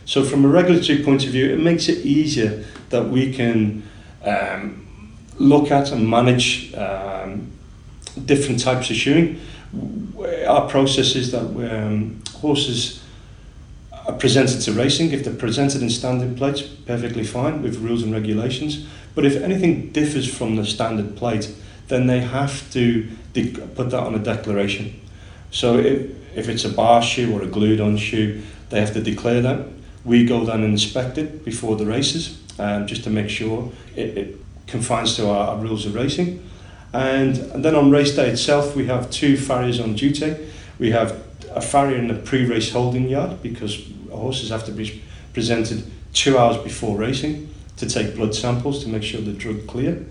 So 0.04 0.25
from 0.25 0.45
a 0.45 0.49
regulatory 0.49 1.02
point 1.02 1.25
of 1.25 1.30
view, 1.30 1.52
it 1.52 1.59
makes 1.59 1.88
it 1.88 2.07
easier 2.07 2.64
that 2.90 3.09
we 3.09 3.33
can 3.33 3.83
um, 4.25 4.87
look 5.39 5.71
at 5.71 5.93
and 5.93 6.09
manage 6.09 6.75
um, 6.75 7.51
different 8.25 8.61
types 8.61 8.91
of 8.91 8.97
shoeing. 8.97 9.41
Our 10.47 10.69
process 10.69 11.15
is 11.15 11.33
that 11.33 11.43
um, 11.43 12.23
horses 12.35 13.03
are 13.93 14.15
presented 14.15 14.61
to 14.63 14.73
racing. 14.73 15.13
If 15.13 15.25
they're 15.25 15.35
presented 15.35 15.83
in 15.83 15.91
standard 15.91 16.37
plates, 16.37 16.63
perfectly 16.63 17.25
fine 17.25 17.63
with 17.63 17.77
rules 17.77 18.03
and 18.03 18.13
regulations. 18.13 18.87
But 19.15 19.25
if 19.25 19.37
anything 19.37 19.91
differs 19.93 20.33
from 20.33 20.57
the 20.57 20.65
standard 20.65 21.17
plate, 21.17 21.55
then 21.89 22.07
they 22.07 22.21
have 22.21 22.71
to 22.73 23.09
put 23.75 23.91
that 23.91 24.01
on 24.01 24.15
a 24.15 24.19
declaration. 24.19 25.01
So 25.51 25.79
if, 25.79 26.11
if 26.37 26.49
it's 26.49 26.65
a 26.65 26.69
bar 26.69 27.03
shoe 27.03 27.33
or 27.35 27.43
a 27.43 27.47
glued 27.47 27.81
on 27.81 27.97
shoe, 27.97 28.43
they 28.71 28.81
have 28.81 28.93
to 28.95 29.03
declare 29.03 29.41
that. 29.43 29.67
We 30.05 30.25
go 30.25 30.45
then 30.45 30.63
and 30.63 30.73
inspect 30.73 31.19
it 31.19 31.45
before 31.45 31.77
the 31.77 31.87
races 31.87 32.39
um, 32.59 32.87
just 32.87 33.05
to 33.05 33.11
make 33.11 33.29
sure 33.29 33.71
it, 33.97 34.19
it 34.19 34.37
confines 34.67 35.17
to 35.17 35.29
our, 35.29 35.49
our 35.49 35.57
rules 35.57 35.87
of 35.87 35.95
racing. 35.95 36.43
And, 36.93 37.37
and 37.38 37.65
then 37.65 37.75
on 37.75 37.91
race 37.91 38.15
day 38.15 38.31
itself, 38.31 38.75
we 38.75 38.87
have 38.87 39.11
two 39.11 39.37
farriers 39.37 39.81
on 39.81 39.95
duty. 39.95 40.37
We 40.79 40.91
have 40.93 41.23
a 41.50 41.61
farrier 41.61 41.97
in 41.97 42.09
the 42.09 42.15
pre-race 42.15 42.73
holding 42.73 43.09
yard 43.09 43.43
because 43.43 43.83
horses 44.11 44.50
have 44.50 44.65
to 44.67 44.73
be 44.73 45.03
presented 45.33 45.85
two 46.12 46.38
hours 46.38 46.57
before 46.59 46.97
racing 46.97 47.53
to 47.77 47.88
take 47.88 48.17
blood 48.17 48.35
samples 48.35 48.83
to 48.85 48.88
make 48.88 49.03
sure 49.03 49.21
the 49.21 49.33
drug 49.33 49.67
clear. 49.67 50.05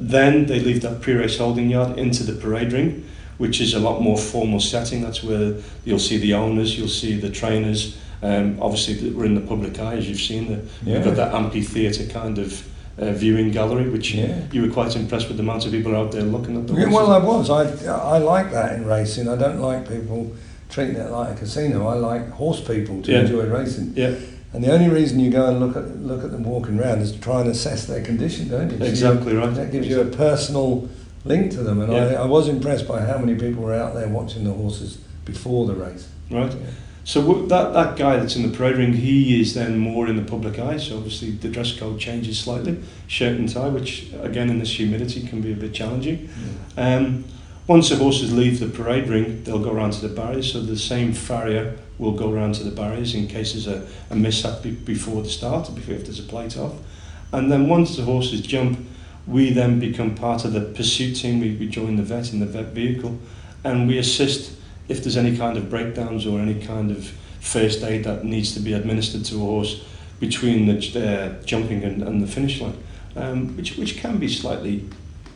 Then 0.00 0.46
they 0.46 0.60
leave 0.60 0.82
that 0.82 1.00
pre-race 1.00 1.38
holding 1.38 1.70
yard 1.70 1.98
into 1.98 2.22
the 2.24 2.32
parade 2.32 2.72
ring, 2.72 3.08
which 3.38 3.60
is 3.60 3.74
a 3.74 3.78
lot 3.78 4.02
more 4.02 4.18
formal 4.18 4.60
setting. 4.60 5.02
That's 5.02 5.22
where 5.22 5.54
you'll 5.84 5.98
see 5.98 6.18
the 6.18 6.34
owners, 6.34 6.78
you'll 6.78 6.88
see 6.88 7.18
the 7.18 7.30
trainers. 7.30 7.96
Um, 8.22 8.58
obviously, 8.60 9.10
we're 9.10 9.26
in 9.26 9.34
the 9.34 9.40
public 9.40 9.78
eye, 9.78 9.94
as 9.94 10.08
you've 10.08 10.20
seen. 10.20 10.48
The, 10.48 10.64
yeah. 10.84 10.96
We've 10.96 11.04
got 11.04 11.16
that 11.16 11.34
amphitheatre 11.34 12.06
kind 12.06 12.38
of 12.38 12.66
uh, 12.98 13.12
viewing 13.12 13.50
gallery, 13.50 13.88
which 13.88 14.12
yeah. 14.12 14.42
you 14.52 14.62
were 14.62 14.72
quite 14.72 14.96
impressed 14.96 15.28
with 15.28 15.36
the 15.36 15.42
amount 15.42 15.66
of 15.66 15.72
people 15.72 15.94
out 15.94 16.12
there 16.12 16.22
looking 16.22 16.56
at 16.56 16.66
the 16.66 16.72
horses. 16.72 16.94
Well, 16.94 17.12
I 17.12 17.18
was. 17.18 17.50
I, 17.50 17.94
I 17.94 18.18
like 18.18 18.50
that 18.52 18.74
in 18.74 18.86
racing. 18.86 19.28
I 19.28 19.36
don't 19.36 19.60
like 19.60 19.88
people 19.88 20.34
treating 20.68 20.96
it 20.96 21.10
like 21.10 21.36
a 21.36 21.38
casino. 21.38 21.86
I 21.86 21.94
like 21.94 22.30
horse 22.30 22.60
people 22.60 23.02
to 23.02 23.12
yeah. 23.12 23.20
enjoy 23.20 23.46
racing. 23.46 23.92
Yeah. 23.94 24.14
And 24.52 24.64
the 24.64 24.72
only 24.72 24.88
reason 24.88 25.20
you 25.20 25.30
go 25.30 25.48
and 25.48 25.60
look 25.60 25.76
at 25.76 25.96
look 25.98 26.24
at 26.24 26.30
them 26.30 26.44
walking 26.44 26.80
around 26.80 27.00
is 27.00 27.12
to 27.12 27.20
try 27.20 27.40
and 27.42 27.50
assess 27.50 27.86
their 27.86 28.02
condition, 28.02 28.48
don't 28.48 28.70
you? 28.70 28.84
Exactly 28.84 29.32
so 29.32 29.38
right. 29.38 29.54
That 29.54 29.70
gives 29.70 29.86
you 29.86 30.00
a 30.00 30.06
personal 30.06 30.88
link 31.24 31.50
to 31.52 31.62
them. 31.62 31.82
And 31.82 31.92
yeah. 31.92 32.04
I, 32.04 32.22
I 32.22 32.24
was 32.24 32.48
impressed 32.48 32.88
by 32.88 33.02
how 33.02 33.18
many 33.18 33.34
people 33.34 33.62
were 33.62 33.74
out 33.74 33.94
there 33.94 34.08
watching 34.08 34.44
the 34.44 34.52
horses 34.52 34.96
before 35.26 35.66
the 35.66 35.74
race. 35.74 36.08
Right. 36.30 36.52
Yeah. 36.52 36.66
So 37.06 37.22
that, 37.46 37.72
that 37.72 37.96
guy 37.96 38.16
that's 38.16 38.34
in 38.34 38.42
the 38.42 38.48
parade 38.48 38.78
ring, 38.78 38.92
he 38.92 39.40
is 39.40 39.54
then 39.54 39.78
more 39.78 40.08
in 40.08 40.16
the 40.16 40.28
public 40.28 40.58
eye. 40.58 40.76
So 40.76 40.96
obviously 40.96 41.30
the 41.30 41.48
dress 41.48 41.78
code 41.78 42.00
changes 42.00 42.36
slightly, 42.36 42.82
shirt 43.06 43.38
and 43.38 43.48
tie, 43.48 43.68
which 43.68 44.08
again 44.22 44.50
in 44.50 44.58
this 44.58 44.76
humidity 44.76 45.24
can 45.24 45.40
be 45.40 45.52
a 45.52 45.54
bit 45.54 45.72
challenging. 45.72 46.28
Yeah. 46.76 46.96
Um, 46.96 47.24
once 47.68 47.90
the 47.90 47.96
horses 47.96 48.34
leave 48.34 48.58
the 48.58 48.66
parade 48.66 49.08
ring, 49.08 49.44
they'll 49.44 49.62
go 49.62 49.70
around 49.70 49.92
to 49.92 50.08
the 50.08 50.12
barriers. 50.12 50.52
So 50.52 50.60
the 50.60 50.76
same 50.76 51.12
farrier 51.12 51.78
will 51.96 52.10
go 52.10 52.32
around 52.32 52.56
to 52.56 52.64
the 52.64 52.72
barriers 52.72 53.14
in 53.14 53.28
case 53.28 53.52
there's 53.52 53.68
a, 53.68 53.86
a 54.10 54.16
mishap 54.16 54.64
be, 54.64 54.72
before 54.72 55.22
the 55.22 55.30
start, 55.30 55.72
before 55.76 55.94
if 55.94 56.06
there's 56.06 56.18
a 56.18 56.24
plate 56.24 56.58
off. 56.58 56.74
And 57.32 57.52
then 57.52 57.68
once 57.68 57.96
the 57.96 58.02
horses 58.02 58.40
jump, 58.40 58.80
we 59.28 59.52
then 59.52 59.78
become 59.78 60.16
part 60.16 60.44
of 60.44 60.52
the 60.54 60.60
pursuit 60.60 61.14
team. 61.14 61.38
We, 61.38 61.54
we 61.54 61.68
join 61.68 61.94
the 61.94 62.02
vet 62.02 62.32
in 62.32 62.40
the 62.40 62.46
vet 62.46 62.72
vehicle, 62.72 63.16
and 63.62 63.86
we 63.86 63.96
assist 63.96 64.56
if 64.88 65.02
there's 65.02 65.16
any 65.16 65.36
kind 65.36 65.56
of 65.56 65.68
breakdowns 65.68 66.26
or 66.26 66.40
any 66.40 66.60
kind 66.64 66.90
of 66.90 67.06
first 67.40 67.82
aid 67.82 68.04
that 68.04 68.24
needs 68.24 68.54
to 68.54 68.60
be 68.60 68.72
administered 68.72 69.24
to 69.24 69.36
a 69.36 69.38
horse 69.38 69.84
between 70.20 70.66
the 70.66 70.76
uh, 71.08 71.44
jumping 71.44 71.84
and, 71.84 72.02
and 72.02 72.22
the 72.22 72.26
finish 72.26 72.60
line, 72.60 72.76
um, 73.16 73.56
which, 73.56 73.76
which 73.76 73.98
can 73.98 74.18
be 74.18 74.28
slightly 74.28 74.84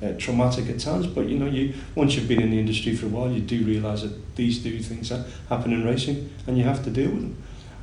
uh, 0.02 0.12
traumatic 0.18 0.68
at 0.68 0.78
times, 0.78 1.06
but 1.06 1.26
you 1.26 1.38
know, 1.38 1.46
you 1.46 1.74
once 1.94 2.14
you've 2.14 2.28
been 2.28 2.40
in 2.40 2.50
the 2.50 2.58
industry 2.58 2.96
for 2.96 3.06
a 3.06 3.08
while, 3.08 3.30
you 3.30 3.40
do 3.40 3.62
realise 3.64 4.02
that 4.02 4.36
these 4.36 4.62
two 4.62 4.78
things 4.80 5.10
happen 5.48 5.72
in 5.72 5.84
racing, 5.84 6.30
and 6.46 6.56
you 6.56 6.64
have 6.64 6.82
to 6.82 6.90
deal 6.90 7.10
with 7.10 7.20
them. 7.20 7.42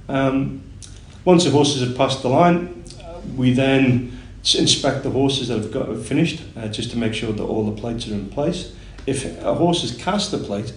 Um, 0.09 0.63
once 1.25 1.43
the 1.43 1.51
horses 1.51 1.87
have 1.87 1.95
passed 1.95 2.23
the 2.23 2.29
line, 2.29 2.83
uh, 3.03 3.19
we 3.35 3.53
then 3.53 4.17
inspect 4.55 5.03
the 5.03 5.11
horses 5.11 5.49
that 5.49 5.57
have 5.57 5.71
got 5.71 5.95
finished, 5.99 6.41
uh, 6.55 6.67
just 6.69 6.89
to 6.91 6.97
make 6.97 7.13
sure 7.13 7.33
that 7.33 7.43
all 7.43 7.69
the 7.69 7.79
plates 7.79 8.07
are 8.07 8.13
in 8.13 8.29
place. 8.29 8.73
If 9.05 9.39
a 9.43 9.53
horse 9.53 9.81
has 9.81 9.95
cast 9.95 10.31
the 10.31 10.37
plate, 10.37 10.73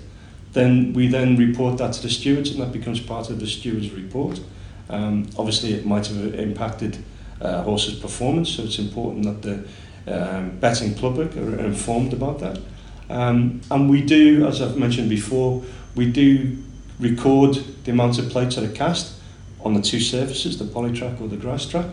then 0.53 0.93
we 0.93 1.07
then 1.07 1.37
report 1.37 1.79
that 1.79 1.93
to 1.95 2.03
the 2.03 2.11
stewards 2.11 2.51
and 2.51 2.61
that 2.61 2.73
becomes 2.73 3.01
part 3.01 3.31
of 3.31 3.39
the 3.41 3.47
stewards 3.47 3.91
report. 3.93 4.41
Um, 4.89 5.29
obviously 5.39 5.75
it 5.75 5.87
might 5.87 6.07
have 6.07 6.35
impacted 6.35 6.99
uh, 7.41 7.63
horses 7.63 7.95
performance 7.99 8.51
so 8.51 8.65
it's 8.65 8.79
important 8.79 9.25
that 9.25 9.43
the 9.43 9.65
um, 10.07 10.59
betting 10.59 10.95
public 10.95 11.37
are 11.37 11.59
informed 11.61 12.13
about 12.13 12.41
that. 12.41 12.59
Um, 13.09 13.61
and 13.71 13.91
we 13.91 14.03
do, 14.03 14.47
as 14.47 14.63
I've 14.63 14.77
mentioned 14.77 15.09
before, 15.11 15.63
we 15.95 16.11
do 16.11 16.57
record 16.99 17.55
the 17.85 17.91
amount 17.91 18.19
of 18.19 18.29
plates 18.31 18.57
that 18.57 18.65
are 18.65 18.73
cast 18.73 19.15
on 19.65 19.75
the 19.75 19.83
two 19.83 20.01
surfaces, 20.01 20.59
the 20.59 20.65
polytrack 20.65 21.21
or 21.21 21.29
the 21.29 21.37
grass 21.37 21.67
track, 21.67 21.87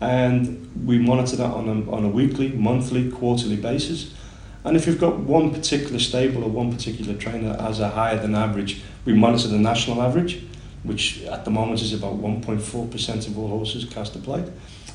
and 0.00 0.70
we 0.86 0.98
monitor 0.98 1.36
that 1.36 1.50
on 1.50 1.68
a, 1.68 1.90
on 1.90 2.04
a 2.04 2.08
weekly, 2.08 2.48
monthly, 2.50 3.10
quarterly 3.10 3.56
basis. 3.56 4.14
And 4.64 4.76
if 4.76 4.86
you've 4.86 5.00
got 5.00 5.18
one 5.18 5.52
particular 5.52 5.98
stable 5.98 6.44
or 6.44 6.50
one 6.50 6.72
particular 6.72 7.14
trainer 7.14 7.50
that 7.50 7.60
has 7.60 7.80
a 7.80 7.90
higher 7.90 8.16
than 8.16 8.34
average, 8.34 8.82
we 9.04 9.12
monitor 9.12 9.48
the 9.48 9.58
national 9.58 10.00
average, 10.00 10.44
which 10.84 11.22
at 11.22 11.44
the 11.44 11.50
moment 11.50 11.80
is 11.82 11.92
about 11.92 12.20
1.4% 12.20 13.26
of 13.26 13.38
all 13.38 13.48
horses 13.48 13.84
cast 13.84 14.14
a 14.14 14.20
plate. 14.20 14.46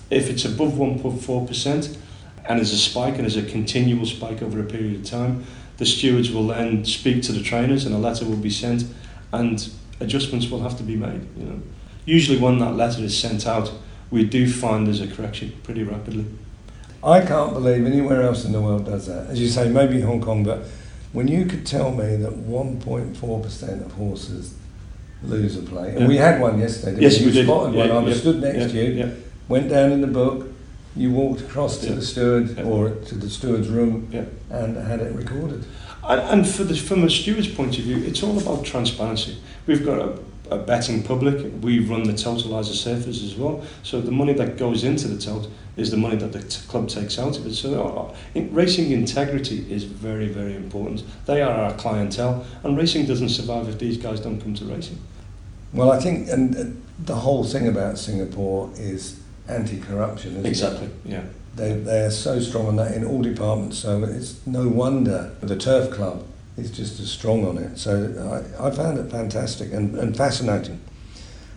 If 0.09 0.29
it's 0.29 0.45
above 0.45 0.73
1.4% 0.73 1.97
and 2.45 2.59
there's 2.59 2.71
a 2.71 2.77
spike 2.77 3.15
and 3.15 3.23
there's 3.23 3.35
a 3.35 3.43
continual 3.43 4.05
spike 4.05 4.41
over 4.41 4.61
a 4.61 4.63
period 4.63 4.95
of 4.95 5.05
time, 5.05 5.45
the 5.77 5.85
stewards 5.85 6.31
will 6.31 6.47
then 6.47 6.85
speak 6.85 7.21
to 7.23 7.31
the 7.33 7.43
trainers 7.43 7.85
and 7.85 7.93
a 7.93 7.97
letter 7.97 8.25
will 8.25 8.37
be 8.37 8.49
sent 8.49 8.85
and 9.33 9.69
adjustments 9.99 10.49
will 10.49 10.61
have 10.61 10.77
to 10.77 10.83
be 10.83 10.95
made. 10.95 11.27
You 11.35 11.45
know. 11.45 11.61
Usually 12.05 12.39
when 12.39 12.59
that 12.59 12.75
letter 12.75 13.01
is 13.01 13.17
sent 13.17 13.45
out, 13.45 13.71
we 14.09 14.23
do 14.23 14.49
find 14.49 14.87
there's 14.87 15.01
a 15.01 15.07
correction 15.07 15.53
pretty 15.63 15.83
rapidly. 15.83 16.25
I 17.07 17.25
can't 17.25 17.53
believe 17.53 17.85
anywhere 17.85 18.21
else 18.21 18.43
in 18.43 18.51
the 18.51 18.59
world 18.59 18.85
does 18.85 19.07
that. 19.07 19.27
As 19.29 19.39
you 19.39 19.47
say, 19.47 19.69
maybe 19.69 20.01
Hong 20.01 20.21
Kong, 20.21 20.43
but 20.43 20.63
when 21.13 21.29
you 21.29 21.45
could 21.45 21.65
tell 21.65 21.91
me 21.91 22.17
that 22.17 22.33
1.4% 22.33 23.85
of 23.85 23.91
horses 23.93 24.55
lose 25.23 25.55
a 25.55 25.61
plate, 25.61 25.91
and 25.91 26.01
yeah. 26.01 26.07
we 26.07 26.17
had 26.17 26.41
one 26.41 26.59
yesterday, 26.59 27.01
yes, 27.01 27.21
you? 27.21 27.27
we 27.27 27.43
spotted 27.43 27.71
did. 27.71 27.77
one, 27.77 27.87
yeah, 27.87 27.95
I 27.95 27.99
was 27.99 28.15
yeah, 28.15 28.21
stood 28.21 28.41
next 28.41 28.71
to 28.71 28.77
you, 28.77 29.23
went 29.47 29.69
down 29.69 29.93
in 29.93 30.01
the 30.01 30.07
book, 30.07 30.49
you 30.97 31.11
walked 31.11 31.41
across 31.41 31.77
to 31.79 31.93
the 31.93 32.01
steward 32.01 32.59
or 32.61 32.89
to 32.89 33.15
the 33.15 33.29
steward's 33.29 33.69
room 33.69 34.11
and 34.49 34.75
had 34.75 34.99
it 34.99 35.13
recorded. 35.13 35.63
And, 36.03 36.21
and 36.21 36.47
for 36.47 36.63
the, 36.63 36.75
from 36.75 37.03
a 37.03 37.09
steward's 37.09 37.47
point 37.47 37.77
of 37.77 37.85
view, 37.85 38.03
it's 38.03 38.21
all 38.21 38.37
about 38.37 38.65
transparency. 38.65 39.37
We've 39.65 39.85
got 39.85 39.99
a 39.99 40.19
a 40.51 40.57
betting 40.57 41.03
public. 41.03 41.53
We 41.61 41.79
run 41.79 42.03
the 42.03 42.13
totalizer 42.13 42.73
surface 42.73 43.23
as 43.23 43.35
well. 43.35 43.63
So 43.83 44.01
the 44.01 44.11
money 44.11 44.33
that 44.33 44.57
goes 44.57 44.83
into 44.83 45.07
the 45.07 45.19
tote 45.19 45.49
is 45.75 45.91
the 45.91 45.97
money 45.97 46.15
that 46.17 46.33
the 46.33 46.41
t- 46.41 46.67
club 46.67 46.89
takes 46.89 47.19
out 47.19 47.37
of 47.37 47.45
it. 47.45 47.53
So 47.53 47.83
uh, 47.83 48.15
in, 48.33 48.53
racing 48.53 48.91
integrity 48.91 49.65
is 49.71 49.83
very, 49.83 50.27
very 50.27 50.55
important. 50.55 51.03
They 51.25 51.41
are 51.41 51.51
our 51.51 51.73
clientele, 51.73 52.45
and 52.63 52.77
racing 52.77 53.05
doesn't 53.05 53.29
survive 53.29 53.69
if 53.69 53.77
these 53.77 53.97
guys 53.97 54.19
don't 54.19 54.41
come 54.41 54.53
to 54.55 54.65
racing. 54.65 54.99
Well, 55.73 55.91
I 55.91 55.99
think, 55.99 56.29
and 56.29 56.55
uh, 56.55 56.63
the 56.99 57.15
whole 57.15 57.43
thing 57.43 57.67
about 57.67 57.97
Singapore 57.97 58.71
is 58.75 59.19
anti-corruption, 59.47 60.45
exactly, 60.45 60.87
it? 60.87 60.93
yeah. 61.05 61.23
They, 61.55 61.73
they 61.73 62.05
are 62.05 62.11
so 62.11 62.39
strong 62.39 62.67
on 62.67 62.75
that 62.75 62.93
in 62.93 63.03
all 63.03 63.21
departments, 63.21 63.79
so 63.79 64.03
it's 64.03 64.45
no 64.45 64.67
wonder 64.67 65.35
the 65.41 65.55
turf 65.55 65.91
club 65.91 66.23
is 66.57 66.71
just 66.71 66.99
as 66.99 67.09
strong 67.09 67.45
on 67.45 67.57
it. 67.57 67.77
So 67.77 68.51
I, 68.59 68.67
I 68.67 68.71
found 68.71 68.97
it 68.97 69.09
fantastic 69.11 69.71
and, 69.71 69.97
and 69.97 70.17
fascinating. 70.17 70.81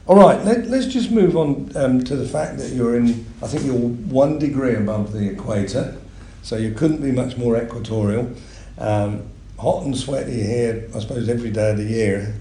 All 0.07 0.17
right, 0.17 0.45
let, 0.45 0.67
let's 0.67 0.87
just 0.87 1.11
move 1.11 1.37
on 1.37 1.71
um, 1.77 2.03
to 2.05 2.17
the 2.17 2.27
fact 2.27 2.59
that 2.59 2.73
you're 2.73 2.97
in, 2.97 3.25
I 3.43 3.47
think 3.47 3.65
you're 3.65 3.75
one 3.75 4.39
degree 4.39 4.75
above 4.75 5.13
the 5.13 5.29
equator, 5.29 5.97
so 6.43 6.57
you 6.57 6.73
couldn't 6.73 7.03
be 7.03 7.13
much 7.13 7.37
more 7.37 7.57
equatorial. 7.57 8.33
Um, 8.79 9.29
hot 9.59 9.85
and 9.85 9.97
sweaty 9.97 10.43
here, 10.43 10.89
I 10.95 11.01
suppose, 11.01 11.29
every 11.29 11.51
day 11.51 11.71
of 11.71 11.77
the 11.77 11.85
year. 11.85 12.35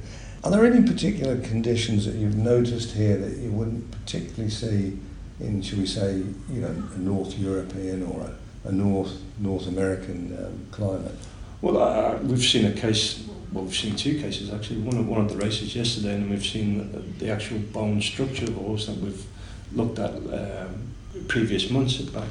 Are 0.44 0.52
there 0.52 0.66
any 0.66 0.82
particular 0.88 1.38
conditions 1.38 2.06
that 2.06 2.16
you've 2.16 2.38
noticed 2.38 2.94
here 2.94 3.18
that 3.18 3.38
you 3.38 3.52
wouldn't 3.52 3.92
particularly 3.92 4.50
see 4.50 4.98
in, 5.40 5.62
shall 5.62 5.80
we 5.80 5.86
say, 5.86 6.16
you 6.50 6.62
know, 6.62 6.76
a 6.96 6.98
North 6.98 7.38
European 7.38 8.04
or 8.04 8.22
a, 8.22 8.70
a 8.70 8.72
North 8.72 9.22
North 9.38 9.68
American 9.68 10.36
um, 10.38 10.66
climate? 10.72 11.16
Well, 11.62 11.78
uh, 11.78 12.18
we've 12.24 12.44
seen 12.44 12.66
a 12.66 12.72
case, 12.72 13.26
well, 13.52 13.66
we've 13.66 13.76
seen 13.76 13.96
two 13.96 14.20
cases 14.20 14.52
actually. 14.54 14.82
One 14.82 14.98
of, 14.98 15.08
one 15.08 15.22
of 15.22 15.30
the 15.30 15.38
races 15.38 15.76
yesterday, 15.76 16.16
and 16.16 16.30
we've 16.30 16.46
seen 16.46 16.92
the, 16.92 17.00
the 17.26 17.32
actual 17.32 17.60
bone 17.60 18.02
structure 18.02 18.46
of 18.46 18.58
a 18.58 18.60
horse 18.60 18.88
that 18.88 18.98
we've 18.98 19.26
looked 19.74 20.00
at 20.00 20.12
um, 20.12 20.94
previous 21.28 21.70
months 21.70 22.00
at 22.00 22.14
back. 22.14 22.30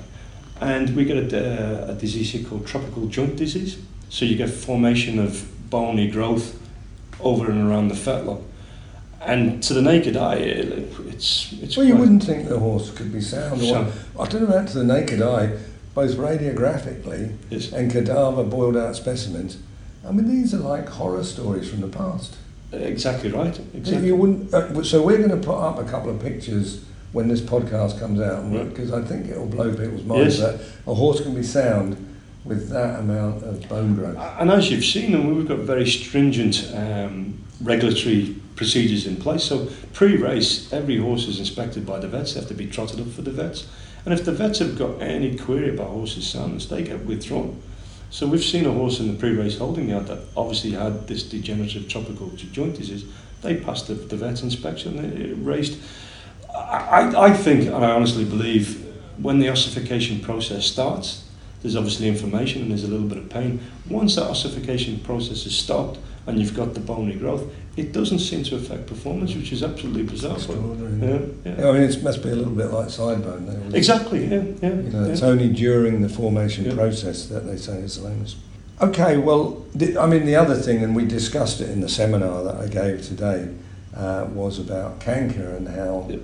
And 0.61 0.97
we 0.97 1.05
get 1.05 1.33
a, 1.33 1.91
a 1.91 1.95
disease 1.95 2.33
here 2.33 2.45
called 2.45 2.67
tropical 2.67 3.07
joint 3.07 3.37
disease. 3.37 3.79
So 4.09 4.25
you 4.25 4.37
get 4.37 4.51
formation 4.51 5.19
of 5.19 5.47
bony 5.71 6.11
growth 6.11 6.59
over 7.21 7.51
and 7.51 7.71
around 7.71 7.89
the 7.89 7.95
fetlock. 7.95 8.43
And 9.21 9.63
to 9.65 9.75
the 9.75 9.83
naked 9.83 10.17
eye, 10.17 10.37
it, 10.37 10.89
it's 11.09 11.53
it's. 11.61 11.77
Well, 11.77 11.87
you 11.87 11.97
wouldn't 11.97 12.23
think 12.25 12.49
the 12.49 12.59
horse 12.59 12.91
could 12.93 13.13
be 13.13 13.21
sound. 13.21 13.61
Sound. 13.61 13.93
Or, 14.15 14.27
I 14.27 14.29
don't 14.29 14.43
know 14.43 14.49
about 14.49 14.69
to 14.69 14.79
the 14.79 14.85
naked 14.85 15.21
eye, 15.21 15.59
both 15.99 16.15
radiographically 16.17 17.33
Yes. 17.51 17.73
and 17.73 17.91
cadaver 17.91 18.45
boiled 18.45 18.77
out 18.77 18.95
specimens. 18.95 19.59
I 20.07 20.13
mean, 20.13 20.29
these 20.29 20.55
are 20.55 20.59
like 20.59 20.89
horror 20.89 21.25
stories 21.25 21.69
from 21.69 21.81
the 21.81 21.89
past. 21.89 22.37
Exactly 22.73 23.31
right. 23.31 23.59
Exactly. 23.75 24.07
You 24.07 24.15
wouldn't. 24.17 24.55
Uh, 24.55 24.83
so 24.85 25.03
we're 25.03 25.17
going 25.19 25.31
to 25.41 25.45
put 25.51 25.59
up 25.59 25.79
a 25.79 25.85
couple 25.85 26.11
of 26.11 26.21
pictures 26.23 26.85
when 27.13 27.27
this 27.27 27.41
podcast 27.41 27.99
comes 27.99 28.21
out, 28.21 28.45
Right. 28.45 28.69
because 28.69 28.93
I 28.93 29.03
think 29.03 29.27
it 29.29 29.37
will 29.39 29.47
blow 29.47 29.71
people's 29.75 30.05
minds 30.05 30.39
Yes. 30.39 30.45
that 30.45 30.61
a 30.87 30.95
horse 30.95 31.21
can 31.21 31.35
be 31.35 31.43
sound 31.43 31.97
with 32.45 32.69
that 32.71 33.01
amount 33.01 33.43
of 33.43 33.69
bone 33.69 33.95
growth. 33.97 34.17
And 34.39 34.51
as 34.51 34.71
you've 34.71 34.85
seen, 34.85 35.15
and 35.15 35.35
we've 35.37 35.49
got 35.49 35.59
very 35.75 35.89
stringent 35.89 36.57
um, 36.77 37.39
regulatory 37.63 38.37
procedures 38.55 39.05
in 39.07 39.17
place. 39.17 39.43
So 39.45 39.67
pre-race, 39.95 40.73
every 40.73 40.99
horse 40.99 41.27
is 41.27 41.39
inspected 41.41 41.85
by 41.87 41.99
the 41.99 42.09
vets. 42.09 42.35
They 42.35 42.41
have 42.41 42.49
to 42.51 42.55
be 42.55 42.67
trotted 42.67 43.01
up 43.01 43.09
for 43.09 43.23
the 43.23 43.31
vets. 43.33 43.67
And 44.05 44.15
if 44.15 44.25
the 44.25 44.33
vets 44.33 44.61
have 44.61 44.79
got 44.79 45.03
any 45.03 45.37
query 45.37 45.71
about 45.71 45.89
horses' 45.89 46.27
soundness, 46.27 46.67
they 46.67 46.83
get 46.83 47.05
withdrawn. 47.05 47.61
So 48.11 48.27
we've 48.27 48.43
seen 48.43 48.65
a 48.65 48.73
horse 48.73 49.01
in 49.01 49.09
the 49.09 49.19
pre-race 49.19 49.59
holding 49.59 49.91
yard 49.91 50.07
that 50.07 50.21
obviously 50.37 50.71
had 50.71 51.07
this 51.09 51.23
degenerative 51.23 51.89
tropical 51.89 52.31
joint 52.31 52.77
disease. 52.77 53.05
They 53.43 53.57
passed 53.57 53.89
the, 53.89 53.95
the 53.95 54.17
vet 54.17 54.43
inspection. 54.43 54.99
It 54.99 55.35
raced. 55.39 55.79
I, 56.55 57.13
I, 57.13 57.25
I 57.27 57.33
think, 57.33 57.67
and 57.67 57.85
I 57.85 57.91
honestly 57.91 58.25
believe, 58.25 58.87
when 59.19 59.41
the 59.41 59.51
ossification 59.51 60.21
process 60.21 60.65
starts, 60.65 61.29
there's 61.61 61.77
obviously 61.77 62.09
inflammation 62.09 62.63
and 62.63 62.71
there's 62.71 62.85
a 62.85 62.89
little 62.89 63.07
bit 63.07 63.19
of 63.19 63.29
pain. 63.29 63.61
Once 63.91 64.15
that 64.15 64.25
ossification 64.25 65.01
process 65.01 65.45
is 65.45 65.57
stopped 65.57 65.99
and 66.27 66.39
you've 66.39 66.55
got 66.55 66.75
the 66.75 66.81
bony 66.81 67.15
growth, 67.15 67.53
it 67.79 67.93
doesn't 67.93 68.19
seem 68.19 68.43
to 68.45 68.57
affect 68.57 68.87
performance, 68.87 69.35
which 69.35 69.53
is 69.53 69.63
absolutely 69.63 70.03
bizarre. 70.03 70.37
Yeah, 70.39 71.21
yeah. 71.45 71.69
I 71.69 71.73
mean, 71.73 71.83
it 71.83 72.03
must 72.03 72.23
be 72.23 72.31
a 72.31 72.35
little 72.35 72.53
bit 72.53 72.73
like 72.73 72.89
sidebone. 72.89 73.47
though. 73.47 73.77
Exactly, 73.77 74.27
yeah, 74.27 74.43
yeah. 74.61 74.75
You 74.75 74.91
know, 74.91 75.05
it's 75.05 75.23
only 75.23 75.49
during 75.53 76.03
the 76.03 76.09
formation 76.09 76.65
Yeah. 76.65 76.75
process 76.75 77.27
that 77.27 77.47
they 77.47 77.57
say 77.57 77.75
it's 77.79 77.99
lameness. 78.01 78.35
Okay, 78.81 79.17
well, 79.17 79.65
the, 79.75 79.97
I 79.97 80.07
mean, 80.07 80.27
the 80.27 80.35
other 80.37 80.57
thing, 80.57 80.83
and 80.83 80.95
we 80.97 81.05
discussed 81.05 81.61
it 81.61 81.71
in 81.71 81.81
the 81.81 81.89
seminar 81.89 82.43
that 82.45 82.57
I 82.57 82.67
gave 82.67 83.07
today, 83.07 83.49
uh, 83.97 84.27
was 84.33 84.59
about 84.59 84.99
canker 85.01 85.49
and 85.57 85.69
how, 85.69 86.07
Yeah. 86.09 86.17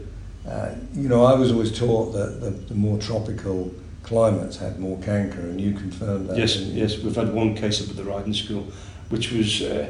uh, 0.53 0.71
you 0.95 1.09
know, 1.09 1.25
I 1.25 1.35
was 1.35 1.53
always 1.53 1.77
taught 1.77 2.13
that 2.15 2.41
the, 2.41 2.51
the 2.51 2.75
more 2.75 2.99
tropical 2.99 3.73
climates 4.03 4.57
had 4.59 4.79
more 4.81 4.99
canker, 4.99 5.41
and 5.41 5.61
you 5.61 5.73
confirmed 5.73 6.29
that. 6.29 6.37
Yes, 6.37 6.57
yes, 6.57 6.99
we've 6.99 7.17
had 7.17 7.33
one 7.33 7.55
case 7.55 7.81
up 7.83 7.91
at 7.91 7.97
the 7.97 8.05
riding 8.05 8.35
school, 8.35 8.67
which 9.09 9.31
was, 9.33 9.63
uh, 9.63 9.87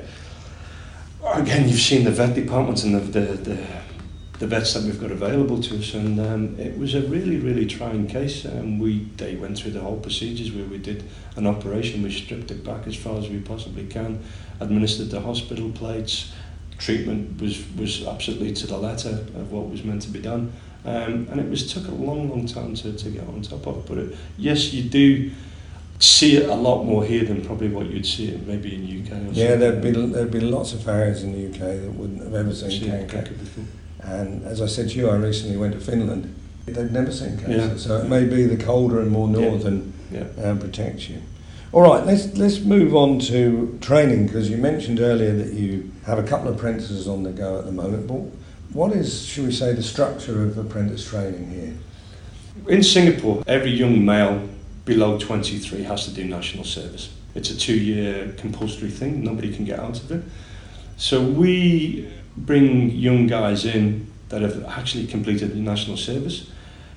again, 1.38 1.68
you've 1.68 1.80
seen 1.80 2.04
the 2.04 2.10
vet 2.10 2.34
departments 2.34 2.82
and 2.82 2.94
the, 2.94 3.00
the, 3.00 3.32
the, 3.36 3.66
the 4.38 4.46
vets 4.46 4.74
that 4.74 4.82
we've 4.84 5.00
got 5.00 5.10
available 5.10 5.60
to 5.62 5.78
us, 5.78 5.94
and 5.94 6.18
um, 6.20 6.58
it 6.58 6.76
was 6.78 6.94
a 6.94 7.02
really, 7.02 7.38
really 7.38 7.66
trying 7.66 8.06
case. 8.06 8.44
And 8.44 8.80
we 8.80 9.04
they 9.16 9.36
went 9.36 9.58
through 9.58 9.72
the 9.72 9.80
whole 9.80 9.98
procedures 9.98 10.52
where 10.52 10.64
we 10.64 10.78
did 10.78 11.04
an 11.36 11.46
operation, 11.46 12.02
we 12.02 12.12
stripped 12.12 12.50
it 12.50 12.64
back 12.64 12.86
as 12.86 12.96
far 12.96 13.18
as 13.18 13.28
we 13.28 13.40
possibly 13.40 13.86
can, 13.86 14.22
administered 14.60 15.10
the 15.10 15.20
hospital 15.20 15.70
plates, 15.70 16.32
treatment 16.78 17.40
was, 17.40 17.64
was 17.76 18.06
absolutely 18.06 18.52
to 18.52 18.66
the 18.66 18.76
letter 18.76 19.10
of 19.10 19.52
what 19.52 19.68
was 19.68 19.84
meant 19.84 20.02
to 20.02 20.10
be 20.10 20.20
done. 20.20 20.52
Um, 20.84 21.28
and 21.30 21.40
it 21.40 21.48
was 21.48 21.72
took 21.72 21.88
a 21.88 21.94
long, 21.94 22.28
long 22.28 22.46
time 22.46 22.74
to, 22.74 22.92
to 22.92 23.08
get 23.08 23.26
on 23.26 23.40
top 23.40 23.66
of. 23.66 23.86
But 23.86 23.98
it, 23.98 24.16
yes, 24.36 24.74
you 24.74 24.82
do 24.82 25.30
see 26.04 26.36
it 26.36 26.48
a 26.48 26.54
lot 26.54 26.84
more 26.84 27.04
here 27.04 27.24
than 27.24 27.44
probably 27.44 27.68
what 27.68 27.86
you'd 27.86 28.06
see 28.06 28.28
it 28.28 28.46
maybe 28.46 28.74
in 28.74 28.82
UK. 28.84 29.12
Or 29.12 29.16
Yeah, 29.32 29.50
something. 29.50 29.60
there'd 29.60 29.82
be 29.82 29.90
there'd 29.92 30.30
be 30.30 30.40
lots 30.40 30.72
of 30.72 30.82
farriers 30.82 31.22
in 31.22 31.32
the 31.32 31.46
UK 31.48 31.58
that 31.82 31.92
wouldn't 31.94 32.22
have 32.22 32.34
ever 32.34 32.54
seen 32.54 32.70
Seen 32.70 32.90
canker 33.08 33.32
before. 33.32 33.64
And 34.02 34.44
as 34.44 34.60
I 34.60 34.66
said 34.66 34.90
to 34.90 34.96
you, 34.98 35.08
I 35.08 35.16
recently 35.16 35.56
went 35.56 35.72
to 35.74 35.80
Finland. 35.80 36.34
They've 36.66 36.90
never 36.90 37.10
seen 37.12 37.36
canker, 37.38 37.52
Yeah. 37.52 37.76
so 37.76 37.98
it 37.98 38.08
may 38.08 38.24
be 38.24 38.44
the 38.44 38.56
colder 38.62 39.00
and 39.00 39.10
more 39.10 39.28
Yeah. 39.28 39.48
northern 39.48 39.92
Yeah. 40.12 40.24
um, 40.44 40.58
protects 40.58 41.08
you. 41.08 41.16
All 41.72 41.82
right, 41.82 42.06
let's 42.06 42.36
let's 42.36 42.60
move 42.60 42.94
on 42.94 43.18
to 43.30 43.76
training 43.80 44.26
because 44.26 44.48
you 44.50 44.56
mentioned 44.58 45.00
earlier 45.00 45.32
that 45.36 45.52
you 45.54 45.90
have 46.06 46.18
a 46.18 46.22
couple 46.22 46.48
of 46.48 46.56
apprentices 46.56 47.08
on 47.08 47.22
the 47.22 47.30
go 47.32 47.58
at 47.58 47.64
the 47.66 47.72
moment. 47.72 48.06
But 48.06 48.20
what 48.72 48.92
is, 48.92 49.22
should 49.24 49.46
we 49.46 49.52
say, 49.52 49.72
the 49.72 49.82
structure 49.82 50.44
of 50.44 50.56
apprentice 50.58 51.04
training 51.04 51.50
here? 51.50 51.72
In 52.68 52.82
Singapore, 52.82 53.42
every 53.46 53.72
young 53.72 54.04
male 54.04 54.40
below 54.84 55.18
23 55.18 55.82
has 55.84 56.04
to 56.06 56.10
do 56.12 56.24
national 56.24 56.64
service. 56.64 57.10
It's 57.34 57.50
a 57.50 57.56
two-year 57.56 58.34
compulsory 58.36 58.90
thing. 58.90 59.24
Nobody 59.24 59.54
can 59.54 59.64
get 59.64 59.78
out 59.78 60.00
of 60.00 60.10
it. 60.12 60.22
So 60.96 61.22
we 61.22 62.08
bring 62.36 62.90
young 62.90 63.26
guys 63.26 63.64
in 63.64 64.12
that 64.28 64.42
have 64.42 64.64
actually 64.66 65.06
completed 65.06 65.52
the 65.52 65.60
national 65.60 65.96
service. 65.96 66.50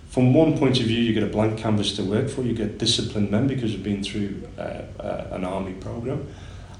From 0.09 0.33
one 0.33 0.57
point 0.57 0.79
of 0.79 0.85
view, 0.85 0.99
you 0.99 1.13
get 1.13 1.23
a 1.23 1.27
blank 1.27 1.57
canvas 1.57 1.95
to 1.97 2.03
work 2.03 2.29
for. 2.29 2.41
You 2.41 2.53
get 2.53 2.77
disciplined 2.77 3.31
men 3.31 3.47
because 3.47 3.71
we've 3.71 3.83
been 3.83 4.03
through 4.03 4.41
uh, 4.57 4.83
uh, 4.99 5.27
an 5.31 5.43
army 5.43 5.73
program. 5.73 6.27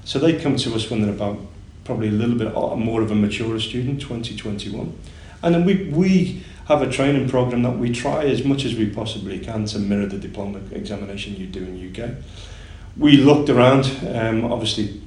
So 0.04 0.18
they 0.18 0.40
come 0.40 0.56
to 0.56 0.74
us 0.74 0.88
when 0.90 1.02
they're 1.02 1.14
about 1.14 1.38
probably 1.84 2.08
a 2.08 2.12
little 2.12 2.36
bit 2.36 2.52
more 2.54 3.02
of 3.02 3.10
a 3.10 3.14
mature 3.14 3.58
student, 3.60 4.00
2021. 4.00 4.98
And 5.42 5.54
then 5.54 5.64
we, 5.64 5.84
we 5.84 6.44
have 6.68 6.82
a 6.82 6.90
training 6.90 7.26
program 7.30 7.62
that 7.62 7.78
we 7.78 7.90
try 7.90 8.24
as 8.26 8.44
much 8.44 8.66
as 8.66 8.74
we 8.74 8.86
possibly 8.86 9.38
can 9.38 9.64
to 9.64 9.78
mirror 9.78 10.04
the 10.04 10.18
diploma 10.18 10.60
examination 10.70 11.34
you 11.34 11.46
do 11.46 11.64
in 11.64 11.96
UK. 11.96 12.10
We 12.94 13.16
looked 13.16 13.48
around, 13.48 13.90
um, 14.14 14.44
obviously, 14.44 15.00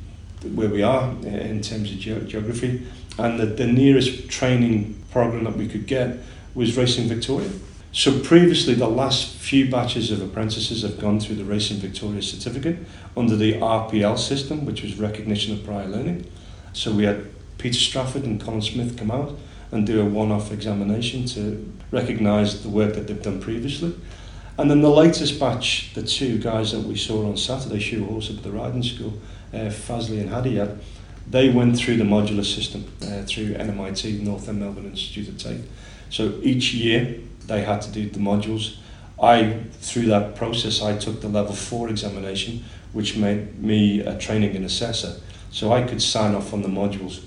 where 0.55 0.69
we 0.69 0.81
are 0.81 1.11
uh, 1.11 1.27
in 1.27 1.61
terms 1.61 1.91
of 1.91 1.99
ge- 1.99 2.27
geography, 2.27 2.87
and 3.19 3.39
the, 3.39 3.45
the 3.45 3.67
nearest 3.67 4.27
training 4.27 5.03
program 5.11 5.43
that 5.43 5.55
we 5.55 5.67
could 5.67 5.85
get 5.85 6.17
was 6.55 6.75
Racing 6.75 7.07
Victoria. 7.07 7.51
So 7.91 8.19
previously, 8.21 8.73
the 8.73 8.87
last 8.87 9.35
few 9.35 9.69
batches 9.69 10.09
of 10.09 10.19
apprentices 10.19 10.81
have 10.81 10.99
gone 10.99 11.19
through 11.19 11.35
the 11.35 11.43
Racing 11.43 11.77
Victoria 11.77 12.23
certificate 12.23 12.79
under 13.15 13.35
the 13.35 13.53
RPL 13.53 14.17
system, 14.17 14.65
which 14.65 14.81
was 14.81 14.95
recognition 14.97 15.53
of 15.53 15.63
prior 15.63 15.87
learning. 15.87 16.25
So 16.73 16.91
we 16.91 17.03
had 17.03 17.27
Peter 17.59 17.77
Strafford 17.77 18.23
and 18.23 18.41
Colin 18.41 18.63
Smith 18.63 18.97
come 18.97 19.11
out 19.11 19.37
and 19.71 19.87
do 19.87 20.01
a 20.01 20.05
one-off 20.05 20.51
examination 20.51 21.25
to 21.25 21.73
recognise 21.91 22.61
the 22.63 22.69
work 22.69 22.93
that 22.93 23.07
they've 23.07 23.21
done 23.21 23.41
previously. 23.41 23.95
And 24.57 24.69
then 24.69 24.81
the 24.81 24.89
latest 24.89 25.39
batch, 25.39 25.93
the 25.93 26.03
two 26.03 26.37
guys 26.37 26.71
that 26.73 26.81
we 26.81 26.95
saw 26.95 27.25
on 27.27 27.37
Saturday, 27.37 27.79
shoe 27.79 28.05
horse 28.05 28.29
up 28.29 28.37
at 28.37 28.43
the 28.43 28.51
riding 28.51 28.83
school, 28.83 29.13
uh, 29.53 29.69
Fazli 29.69 30.19
and 30.19 30.29
Hadiyat, 30.29 30.77
they 31.29 31.49
went 31.49 31.77
through 31.77 31.97
the 31.97 32.03
modular 32.03 32.45
system 32.45 32.85
uh, 33.01 33.23
through 33.23 33.53
NMIT, 33.53 34.21
Northern 34.21 34.59
Melbourne 34.59 34.85
Institute 34.85 35.29
of 35.29 35.37
TAFE. 35.37 35.63
So 36.09 36.39
each 36.43 36.73
year 36.73 37.19
they 37.47 37.63
had 37.63 37.81
to 37.83 37.91
do 37.91 38.09
the 38.09 38.19
modules. 38.19 38.75
I, 39.21 39.63
through 39.79 40.07
that 40.07 40.35
process, 40.35 40.81
I 40.81 40.97
took 40.97 41.21
the 41.21 41.29
level 41.29 41.55
four 41.55 41.89
examination, 41.89 42.65
which 42.91 43.15
made 43.15 43.61
me 43.61 44.01
a 44.01 44.17
training 44.17 44.55
and 44.55 44.65
assessor. 44.65 45.21
So 45.51 45.71
I 45.71 45.83
could 45.83 46.01
sign 46.01 46.35
off 46.35 46.53
on 46.53 46.61
the 46.61 46.69
modules. 46.69 47.23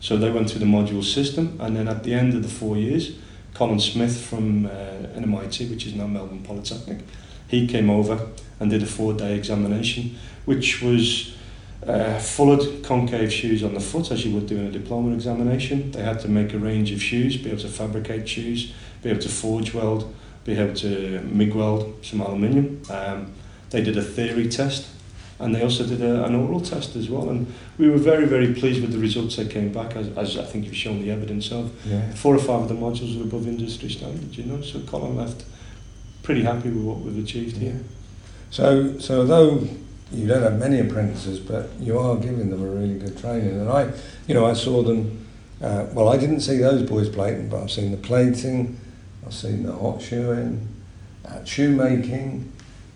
So 0.00 0.16
they 0.16 0.30
went 0.30 0.50
through 0.50 0.60
the 0.60 0.66
module 0.66 1.02
system, 1.02 1.58
and 1.60 1.76
then 1.76 1.88
at 1.88 2.04
the 2.04 2.14
end 2.14 2.34
of 2.34 2.42
the 2.42 2.48
four 2.48 2.76
years, 2.76 3.16
Colin 3.54 3.80
Smith 3.80 4.20
from 4.20 4.66
uh, 4.66 4.70
NMIT, 5.16 5.70
which 5.70 5.86
is 5.86 5.94
now 5.94 6.06
Melbourne 6.06 6.42
Polytechnic, 6.42 6.98
he 7.48 7.66
came 7.66 7.88
over 7.88 8.28
and 8.60 8.70
did 8.70 8.82
a 8.82 8.86
four-day 8.86 9.34
examination, 9.34 10.16
which 10.44 10.82
was 10.82 11.34
uh, 11.86 12.18
fullered 12.18 12.82
concave 12.84 13.32
shoes 13.32 13.62
on 13.62 13.74
the 13.74 13.80
foot 13.80 14.10
as 14.10 14.24
you 14.24 14.34
would 14.34 14.46
do 14.46 14.56
in 14.56 14.66
a 14.66 14.70
diploma 14.70 15.14
examination. 15.14 15.90
They 15.92 16.02
had 16.02 16.20
to 16.20 16.28
make 16.28 16.52
a 16.52 16.58
range 16.58 16.90
of 16.92 17.02
shoes, 17.02 17.36
be 17.36 17.50
able 17.50 17.60
to 17.60 17.68
fabricate 17.68 18.28
shoes, 18.28 18.72
be 19.02 19.10
able 19.10 19.20
to 19.20 19.28
forge 19.28 19.72
weld, 19.72 20.12
be 20.44 20.58
able 20.58 20.74
to 20.74 21.20
MIG 21.22 21.54
weld 21.54 22.04
some 22.04 22.20
aluminium. 22.20 22.82
Um, 22.90 23.32
they 23.70 23.82
did 23.82 23.96
a 23.96 24.02
theory 24.02 24.48
test 24.48 24.88
and 25.38 25.54
they 25.54 25.62
also 25.62 25.84
did 25.86 26.00
a, 26.00 26.24
an 26.24 26.34
oral 26.34 26.60
test 26.60 26.96
as 26.96 27.10
well. 27.10 27.28
And 27.28 27.52
we 27.78 27.90
were 27.90 27.98
very, 27.98 28.26
very 28.26 28.54
pleased 28.54 28.80
with 28.80 28.92
the 28.92 28.98
results 28.98 29.36
that 29.36 29.50
came 29.50 29.72
back, 29.72 29.94
as, 29.96 30.08
as 30.16 30.38
I 30.38 30.44
think 30.44 30.64
you've 30.64 30.76
shown 30.76 31.02
the 31.02 31.10
evidence 31.10 31.52
of. 31.52 31.72
Yeah. 31.86 32.10
Four 32.14 32.34
or 32.34 32.38
five 32.38 32.62
of 32.62 32.68
the 32.68 32.74
modules 32.74 33.16
were 33.18 33.24
above 33.24 33.46
industry 33.46 33.90
standard, 33.90 34.36
you 34.36 34.44
know. 34.44 34.62
So 34.62 34.80
Colin 34.80 35.16
left 35.16 35.44
pretty 36.22 36.42
happy 36.42 36.70
with 36.70 36.84
what 36.84 36.98
we've 36.98 37.22
achieved 37.22 37.56
here. 37.56 37.80
So, 38.50 38.98
so 38.98 39.20
although 39.20 39.68
you 40.12 40.26
don't 40.26 40.42
have 40.42 40.58
many 40.58 40.80
apprentices, 40.80 41.40
but 41.40 41.70
you 41.80 41.98
are 41.98 42.16
giving 42.16 42.50
them 42.50 42.62
a 42.62 42.66
really 42.66 42.98
good 42.98 43.18
training. 43.18 43.60
And 43.60 43.68
I, 43.68 43.92
you 44.26 44.34
know, 44.34 44.46
I 44.46 44.52
saw 44.52 44.82
them. 44.82 45.26
Uh, 45.60 45.86
well, 45.92 46.08
I 46.08 46.16
didn't 46.16 46.40
see 46.40 46.58
those 46.58 46.82
boys 46.82 47.08
plating, 47.08 47.48
but 47.48 47.62
I've 47.62 47.70
seen 47.70 47.90
the 47.90 47.96
plating, 47.96 48.78
I've 49.24 49.32
seen 49.32 49.62
the 49.62 49.72
hot 49.72 50.02
shoeing, 50.02 50.68
uh, 51.24 51.44
shoemaking. 51.44 52.52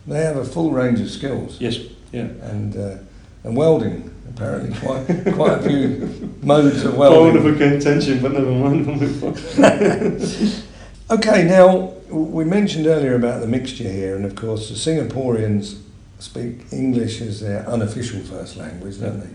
They 0.06 0.22
have 0.22 0.36
a 0.36 0.44
full 0.44 0.70
range 0.70 1.00
of 1.00 1.10
skills, 1.10 1.60
Yes, 1.60 1.78
yeah. 2.12 2.22
and 2.22 2.76
uh, 2.76 2.96
and 3.44 3.56
welding. 3.56 4.06
Apparently, 4.34 4.78
quite 4.86 5.06
quite 5.34 5.58
a 5.58 5.62
few 5.68 6.34
modes 6.42 6.84
of 6.84 6.92
Bone 6.92 6.98
welding. 6.98 7.36
of 7.36 7.46
a 7.46 7.58
contention, 7.58 8.22
but 8.22 8.32
never 8.32 8.50
mind. 8.50 8.86
we'll 8.86 8.96
move 8.96 9.24
on. 9.24 10.62
Okay, 11.10 11.42
now 11.44 11.92
we 12.08 12.44
mentioned 12.44 12.86
earlier 12.86 13.16
about 13.16 13.40
the 13.40 13.46
mixture 13.48 13.88
here, 13.88 14.14
and 14.14 14.24
of 14.24 14.36
course 14.36 14.68
the 14.68 14.76
Singaporeans 14.76 15.80
speak 16.20 16.72
English 16.72 17.20
as 17.20 17.40
their 17.40 17.66
unofficial 17.68 18.20
first 18.20 18.56
language, 18.56 19.00
don't 19.00 19.18
they? 19.20 19.34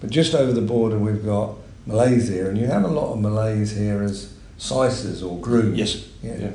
But 0.00 0.10
just 0.10 0.34
over 0.34 0.52
the 0.52 0.60
border 0.60 0.98
we've 0.98 1.24
got 1.24 1.54
Malaysia, 1.86 2.48
and 2.48 2.58
you 2.58 2.66
have 2.66 2.84
a 2.84 2.88
lot 2.88 3.14
of 3.14 3.20
Malays 3.20 3.74
here 3.76 4.02
as 4.02 4.34
Saises 4.58 5.22
or 5.22 5.38
grooms. 5.40 5.78
yes. 5.78 6.04
Yeah. 6.22 6.36
Yeah. 6.38 6.50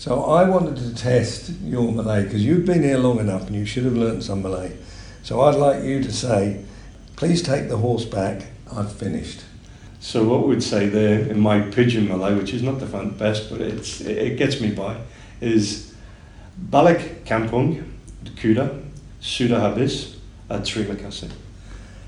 So 0.00 0.24
I 0.24 0.48
wanted 0.48 0.76
to 0.76 0.94
test 0.94 1.50
your 1.62 1.92
Malay 1.92 2.24
because 2.24 2.42
you've 2.42 2.64
been 2.64 2.82
here 2.82 2.96
long 2.96 3.18
enough 3.18 3.48
and 3.48 3.54
you 3.54 3.66
should 3.66 3.84
have 3.84 3.92
learnt 3.92 4.22
some 4.22 4.40
Malay. 4.40 4.72
So 5.22 5.42
I'd 5.42 5.56
like 5.56 5.84
you 5.84 6.02
to 6.02 6.10
say, 6.10 6.64
please 7.16 7.42
take 7.42 7.68
the 7.68 7.76
horse 7.76 8.06
back. 8.06 8.46
I've 8.74 8.90
finished. 8.90 9.44
So 10.00 10.24
what 10.24 10.48
we'd 10.48 10.62
say 10.62 10.88
there 10.88 11.28
in 11.28 11.38
my 11.38 11.60
pidgin 11.60 12.08
Malay, 12.08 12.34
which 12.34 12.54
is 12.54 12.62
not 12.62 12.80
the 12.80 12.86
best, 12.86 13.50
but 13.50 13.60
it's 13.60 14.00
it, 14.00 14.16
it 14.16 14.38
gets 14.38 14.58
me 14.58 14.70
by, 14.70 14.96
is 15.42 15.92
balik 16.56 17.26
kampung, 17.26 17.84
kuda, 18.40 18.82
sudah 19.20 19.60
habis, 19.60 20.16
terima 20.48 20.96
kasih. 20.96 21.28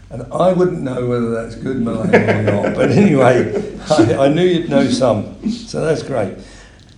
And 0.09 0.33
I 0.33 0.55
wouldn't 0.55 0.81
know 0.81 1.07
whether 1.07 1.29
that's 1.29 1.57
good 1.57 1.77
Malay 1.77 2.09
or 2.09 2.43
not. 2.43 2.75
But 2.75 2.89
anyway, 2.89 3.53
I, 3.91 4.17
I 4.17 4.29
knew 4.29 4.49
you'd 4.49 4.71
know 4.71 4.89
some. 4.89 5.37
So 5.51 5.85
that's 5.85 6.03
great. 6.03 6.39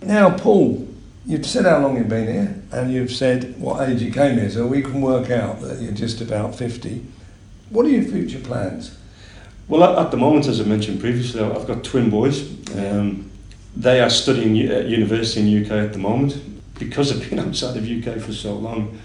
Now, 0.07 0.37
Paul, 0.37 0.87
you've 1.25 1.47
said 1.47 1.64
how 1.64 1.79
long 1.79 1.97
you've 1.97 2.11
been 2.11 2.27
here 2.27 2.62
and 2.73 2.93
you've 2.93 3.11
said 3.11 3.59
what 3.59 3.88
age 3.88 4.03
you 4.03 4.12
came 4.12 4.38
here. 4.38 4.51
So 4.51 4.67
we 4.67 4.83
can 4.83 5.01
work 5.01 5.31
out 5.31 5.62
that 5.62 5.81
you're 5.81 5.93
just 5.93 6.21
about 6.21 6.55
50. 6.55 7.05
What 7.71 7.87
are 7.87 7.88
your 7.88 8.05
future 8.05 8.38
plans? 8.38 8.99
Well, 9.67 9.83
at, 9.83 10.07
at 10.07 10.11
the 10.11 10.19
moment, 10.19 10.47
as 10.47 10.61
I 10.61 10.64
mentioned 10.64 11.01
previously, 11.01 11.40
I've 11.40 11.67
got 11.67 11.85
twin 11.85 12.11
boys. 12.11 12.43
Um, 12.77 13.31
they 13.75 14.01
are 14.01 14.11
studying 14.11 14.61
at 14.69 14.87
university 14.87 15.40
in 15.40 15.47
the 15.47 15.64
UK 15.64 15.85
at 15.87 15.93
the 15.95 15.99
moment. 15.99 16.38
Because 16.79 17.11
I've 17.11 17.29
been 17.31 17.38
outside 17.47 17.77
of 17.77 17.88
UK 17.88 18.21
for 18.21 18.35
so 18.35 18.55
long, 18.55 18.99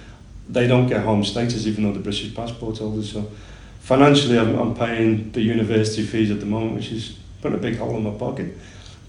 they 0.50 0.68
don't 0.68 0.88
get 0.88 1.04
home 1.04 1.24
status 1.24 1.66
even 1.66 1.86
though 1.86 1.94
they're 1.94 2.02
British 2.02 2.36
passport 2.36 2.80
holders. 2.80 3.14
So 3.14 3.32
financially, 3.80 4.38
I'm, 4.38 4.54
I'm 4.60 4.76
paying 4.76 5.32
the 5.32 5.42
university 5.42 6.04
fees 6.04 6.30
at 6.30 6.42
the 6.42 6.46
moment, 6.46 6.76
which 6.76 6.92
is 6.92 7.18
putting 7.42 7.58
a 7.58 7.62
big 7.62 7.78
hole 7.78 7.96
in 7.96 8.04
my 8.04 8.12
pocket. 8.12 8.58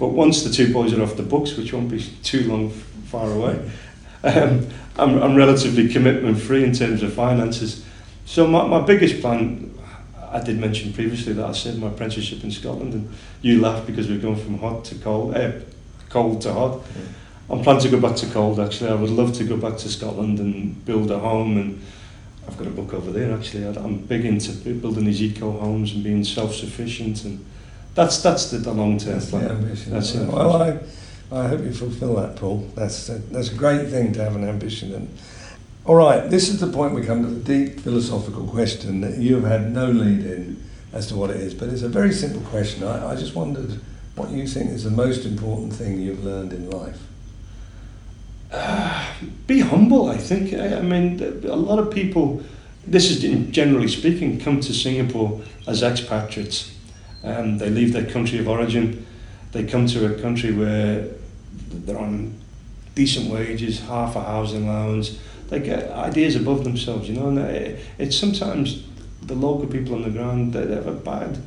But 0.01 0.09
once 0.09 0.43
the 0.43 0.51
two 0.51 0.73
boys 0.73 0.95
are 0.95 1.03
off 1.03 1.17
the 1.17 1.23
books, 1.23 1.57
which 1.59 1.75
won't 1.75 1.91
be 1.91 2.03
too 2.23 2.49
long 2.51 2.71
f- 2.71 2.73
far 3.11 3.31
away, 3.31 3.71
um, 4.25 4.67
I'm, 4.97 5.23
I'm 5.23 5.37
relatively 5.37 5.89
commitment 5.89 6.41
free 6.41 6.65
in 6.65 6.73
terms 6.73 7.03
of 7.03 7.13
finances. 7.13 7.85
So 8.25 8.47
my, 8.47 8.67
my 8.67 8.81
biggest 8.81 9.21
plan, 9.21 9.79
I 10.33 10.41
did 10.43 10.59
mention 10.59 10.95
previously 10.95 11.35
that 11.35 11.45
I 11.45 11.53
said 11.53 11.79
my 11.79 11.89
apprenticeship 11.89 12.43
in 12.43 12.51
Scotland, 12.51 12.95
and 12.95 13.13
you 13.43 13.61
laughed 13.61 13.87
because 13.87 14.09
we're 14.09 14.19
going 14.19 14.37
from 14.43 14.59
hot 14.59 14.87
to 14.87 14.95
cold, 14.95 15.37
uh, 15.37 15.53
cold 16.09 16.41
to 16.43 16.53
hot. 16.55 16.81
I'm 17.51 17.61
planning 17.63 17.83
to 17.83 17.89
go 17.91 18.01
back 18.01 18.17
to 18.17 18.27
cold. 18.29 18.59
Actually, 18.59 18.93
I 18.93 18.95
would 18.95 19.11
love 19.11 19.35
to 19.35 19.45
go 19.45 19.59
back 19.59 19.77
to 19.79 19.89
Scotland 19.91 20.39
and 20.39 20.83
build 20.87 21.11
a 21.11 21.19
home. 21.19 21.59
And 21.59 21.83
I've 22.49 22.57
got 22.57 22.69
a 22.69 22.71
book 22.71 22.95
over 22.95 23.11
there. 23.13 23.35
Actually, 23.37 23.67
I- 23.67 23.83
I'm 23.83 23.99
big 23.99 24.25
into 24.25 24.53
building 24.73 25.05
these 25.05 25.21
eco 25.21 25.51
homes 25.59 25.93
and 25.93 26.03
being 26.03 26.25
self-sufficient, 26.25 27.25
and 27.25 27.45
that's 27.95 28.23
that's 28.23 28.51
the, 28.51 28.59
the 28.59 28.73
long-term 28.73 29.15
That's 29.15 29.27
the 29.27 29.39
plan. 29.39 29.51
ambition. 29.51 29.93
That's 29.93 30.15
it. 30.15 30.27
Well, 30.29 30.63
I, 30.63 30.79
I 31.33 31.49
hope 31.49 31.61
you 31.61 31.73
fulfil 31.73 32.17
that, 32.17 32.37
Paul. 32.37 32.69
That's 32.75 33.09
a, 33.09 33.19
that's 33.19 33.51
a 33.51 33.55
great 33.55 33.89
thing 33.89 34.13
to 34.15 34.25
have 34.25 34.37
an 34.37 34.45
ambition. 34.45 34.95
And 34.95 35.19
all 35.85 35.97
right, 35.97 36.29
this 36.29 36.49
is 36.49 36.61
the 36.61 36.67
point 36.67 36.95
we 36.95 37.03
come 37.03 37.23
to 37.23 37.31
the 37.31 37.41
deep 37.41 37.81
philosophical 37.81 38.47
question 38.47 39.01
that 39.01 39.19
you 39.19 39.37
have 39.37 39.45
had 39.45 39.73
no 39.73 39.91
lead 39.91 40.25
in 40.25 40.63
as 40.93 41.07
to 41.09 41.17
what 41.17 41.31
it 41.31 41.37
is, 41.37 41.55
but 41.55 41.69
it's 41.69 41.83
a 41.83 41.89
very 41.89 42.13
simple 42.13 42.43
question. 42.43 42.85
I, 42.85 43.13
I 43.13 43.17
just 43.17 43.35
wondered 43.35 43.81
what 44.17 44.31
you 44.31 44.47
think 44.47 44.71
is 44.71 44.85
the 44.85 44.91
most 44.91 45.25
important 45.25 45.73
thing 45.73 46.01
you've 46.01 46.25
learned 46.25 46.53
in 46.53 46.69
life. 46.71 46.99
be 49.47 49.61
humble. 49.61 50.09
I 50.09 50.17
think. 50.17 50.55
I, 50.55 50.79
I 50.79 50.83
mean, 50.83 51.21
a 51.45 51.57
lot 51.57 51.79
of 51.79 51.91
people. 51.91 52.43
This 52.87 53.11
is 53.11 53.21
generally 53.51 53.89
speaking, 53.89 54.41
come 54.41 54.61
to 54.61 54.73
Singapore 54.73 55.43
as 55.67 55.83
expatriates. 55.83 56.75
Um, 57.23 57.59
they 57.59 57.71
leave 57.71 57.93
their 57.93 58.07
country 58.07 58.39
of 58.39 58.49
origin. 58.49 59.07
They 59.53 59.65
come 59.65 59.87
to 59.89 60.15
a 60.15 60.21
country 60.21 60.53
where 60.53 61.07
they're 61.71 61.99
on 61.99 62.35
decent 62.95 63.31
wages, 63.31 63.81
half 63.81 64.17
a 64.17 64.23
housing 64.23 64.69
allowance. 64.69 65.19
They 65.49 65.61
get 65.61 65.91
ideas 65.91 66.37
above 66.37 66.65
themselves, 66.65 67.09
you 67.09 67.17
know. 67.17 67.29
And 67.29 67.39
it, 67.39 67.81
it's 67.99 68.17
sometimes 68.17 68.85
the 69.23 69.35
local 69.35 69.67
people 69.67 69.95
on 69.95 70.03
the 70.03 70.11
ground 70.11 70.53
they, 70.53 70.65
they 70.65 70.75
have 70.75 70.87
a 70.87 70.93
bad 70.93 71.39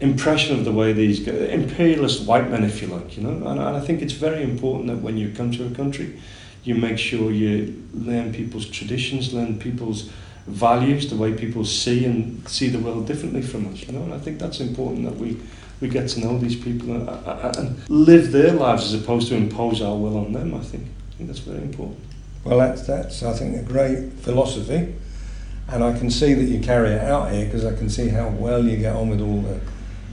impression 0.00 0.58
of 0.58 0.64
the 0.64 0.72
way 0.72 0.92
these 0.92 1.20
go- 1.20 1.32
imperialist 1.32 2.26
white 2.26 2.50
men, 2.50 2.64
if 2.64 2.80
you 2.80 2.88
like, 2.88 3.16
you 3.16 3.22
know. 3.22 3.30
And, 3.30 3.60
and 3.60 3.76
I 3.76 3.80
think 3.80 4.02
it's 4.02 4.14
very 4.14 4.42
important 4.42 4.88
that 4.88 4.98
when 4.98 5.16
you 5.16 5.30
come 5.30 5.50
to 5.52 5.66
a 5.66 5.70
country, 5.70 6.18
you 6.64 6.74
make 6.74 6.98
sure 6.98 7.30
you 7.30 7.82
learn 7.92 8.32
people's 8.32 8.66
traditions, 8.66 9.32
learn 9.32 9.58
people's 9.58 10.10
values, 10.50 11.08
the 11.10 11.16
way 11.16 11.32
people 11.32 11.64
see 11.64 12.04
and 12.04 12.46
see 12.48 12.68
the 12.68 12.78
world 12.78 13.06
differently 13.06 13.42
from 13.42 13.72
us, 13.72 13.86
you 13.86 13.92
know. 13.92 14.02
And 14.02 14.14
I 14.14 14.18
think 14.18 14.38
that's 14.38 14.60
important 14.60 15.04
that 15.04 15.16
we 15.16 15.38
we 15.80 15.88
get 15.88 16.08
to 16.10 16.20
know 16.20 16.38
these 16.38 16.56
people 16.56 16.92
and, 16.92 17.08
uh, 17.08 17.12
uh, 17.12 17.40
uh, 17.42 17.52
and 17.58 17.88
live 17.88 18.32
their 18.32 18.52
lives 18.52 18.92
as 18.92 19.02
opposed 19.02 19.28
to 19.28 19.34
impose 19.34 19.80
our 19.80 19.96
will 19.96 20.18
on 20.18 20.32
them. 20.32 20.54
I 20.54 20.60
think 20.60 20.84
I 21.10 21.14
think 21.16 21.28
that's 21.28 21.40
very 21.40 21.62
important. 21.62 22.00
Well, 22.44 22.58
that's, 22.58 22.86
that's 22.86 23.22
I 23.22 23.32
think, 23.32 23.56
a 23.56 23.62
great 23.62 24.12
philosophy. 24.12 24.94
And 25.68 25.84
I 25.84 25.96
can 25.96 26.10
see 26.10 26.34
that 26.34 26.44
you 26.44 26.60
carry 26.60 26.90
it 26.90 27.02
out 27.02 27.30
here 27.30 27.44
because 27.44 27.64
I 27.64 27.76
can 27.76 27.88
see 27.88 28.08
how 28.08 28.28
well 28.28 28.64
you 28.64 28.76
get 28.76 28.96
on 28.96 29.08
with 29.08 29.20
all 29.20 29.42
the, 29.42 29.60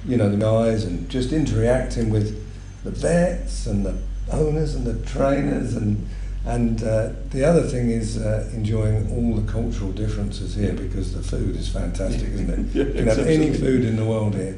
you 0.05 0.17
know, 0.17 0.29
the 0.29 0.37
guys 0.37 0.83
and 0.83 1.09
just 1.09 1.31
interacting 1.31 2.09
with 2.09 2.43
the 2.83 2.91
vets 2.91 3.65
and 3.65 3.85
the 3.85 3.97
owners 4.31 4.75
and 4.75 4.85
the 4.85 5.03
trainers 5.07 5.75
and 5.75 6.07
and 6.47 6.81
uh, 6.83 7.09
the 7.29 7.43
other 7.43 7.63
thing 7.63 7.89
is 7.89 8.17
uh, 8.17 8.49
enjoying 8.53 9.11
all 9.11 9.35
the 9.35 9.51
cultural 9.51 9.91
differences 9.91 10.55
here 10.55 10.73
because 10.73 11.13
the 11.13 11.21
food 11.21 11.55
is 11.57 11.67
fantastic, 11.67 12.29
isn't 12.29 12.49
it? 12.49 12.59
Yeah, 12.75 12.83
you 12.85 12.93
can 12.93 13.07
have 13.07 13.19
any 13.19 13.53
food 13.53 13.83
in 13.83 13.97
the 13.97 14.05
world 14.05 14.33
here. 14.35 14.57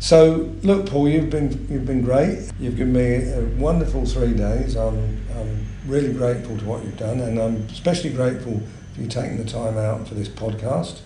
So 0.00 0.50
look, 0.62 0.86
Paul, 0.86 1.08
you've 1.08 1.30
been 1.30 1.50
you've 1.70 1.86
been 1.86 2.02
great. 2.02 2.50
You've 2.58 2.76
given 2.76 2.94
me 2.94 3.30
a 3.32 3.42
wonderful 3.60 4.06
three 4.06 4.32
days. 4.32 4.76
I'm 4.76 5.20
I'm 5.36 5.66
really 5.86 6.12
grateful 6.12 6.56
to 6.56 6.64
what 6.64 6.84
you've 6.84 6.96
done, 6.96 7.20
and 7.20 7.38
I'm 7.38 7.56
especially 7.70 8.10
grateful 8.10 8.62
for 8.94 9.00
you 9.00 9.08
taking 9.08 9.36
the 9.36 9.44
time 9.44 9.76
out 9.76 10.08
for 10.08 10.14
this 10.14 10.28
podcast. 10.28 11.00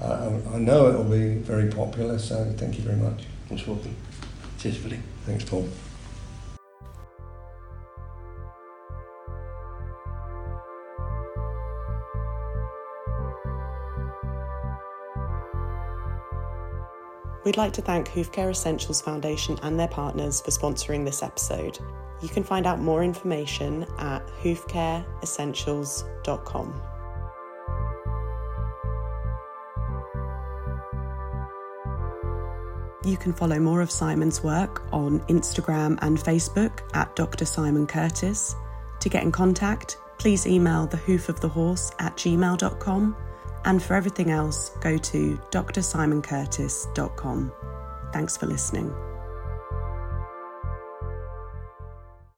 Uh, 0.00 0.38
I 0.52 0.56
I 0.56 0.58
know 0.58 0.86
it 0.88 0.96
will 0.96 1.10
be 1.10 1.34
very 1.34 1.68
popular, 1.70 2.18
so 2.18 2.50
thank 2.56 2.78
you 2.78 2.84
very 2.84 2.96
much. 2.96 3.24
Most 3.50 3.66
welcome. 3.66 3.94
Cheers, 4.58 4.78
buddy. 4.78 5.00
Thanks, 5.26 5.44
Paul. 5.44 5.68
We'd 17.44 17.56
like 17.56 17.72
to 17.74 17.82
thank 17.82 18.08
Hoofcare 18.08 18.50
Essentials 18.50 19.00
Foundation 19.00 19.56
and 19.62 19.80
their 19.80 19.88
partners 19.88 20.40
for 20.40 20.50
sponsoring 20.50 21.04
this 21.04 21.22
episode. 21.22 21.78
You 22.20 22.28
can 22.28 22.42
find 22.44 22.66
out 22.66 22.80
more 22.80 23.02
information 23.02 23.86
at 23.98 24.26
hoofcareessentials.com. 24.42 26.82
You 33.02 33.16
can 33.16 33.32
follow 33.32 33.58
more 33.58 33.80
of 33.80 33.90
Simon's 33.90 34.42
work 34.42 34.82
on 34.92 35.20
Instagram 35.20 35.98
and 36.02 36.18
Facebook 36.18 36.80
at 36.92 37.16
Dr. 37.16 37.46
Simon 37.46 37.86
Curtis. 37.86 38.54
To 39.00 39.08
get 39.08 39.22
in 39.22 39.32
contact, 39.32 39.96
please 40.18 40.46
email 40.46 40.86
the 40.86 40.98
hoof 40.98 41.30
of 41.30 41.40
the 41.40 41.48
horse 41.48 41.90
at 41.98 42.14
gmail.com. 42.16 43.16
And 43.64 43.82
for 43.82 43.94
everything 43.94 44.30
else, 44.30 44.70
go 44.80 44.96
to 44.96 45.36
drsimoncurtis.com. 45.50 47.52
Thanks 48.12 48.36
for 48.36 48.46
listening. 48.46 49.09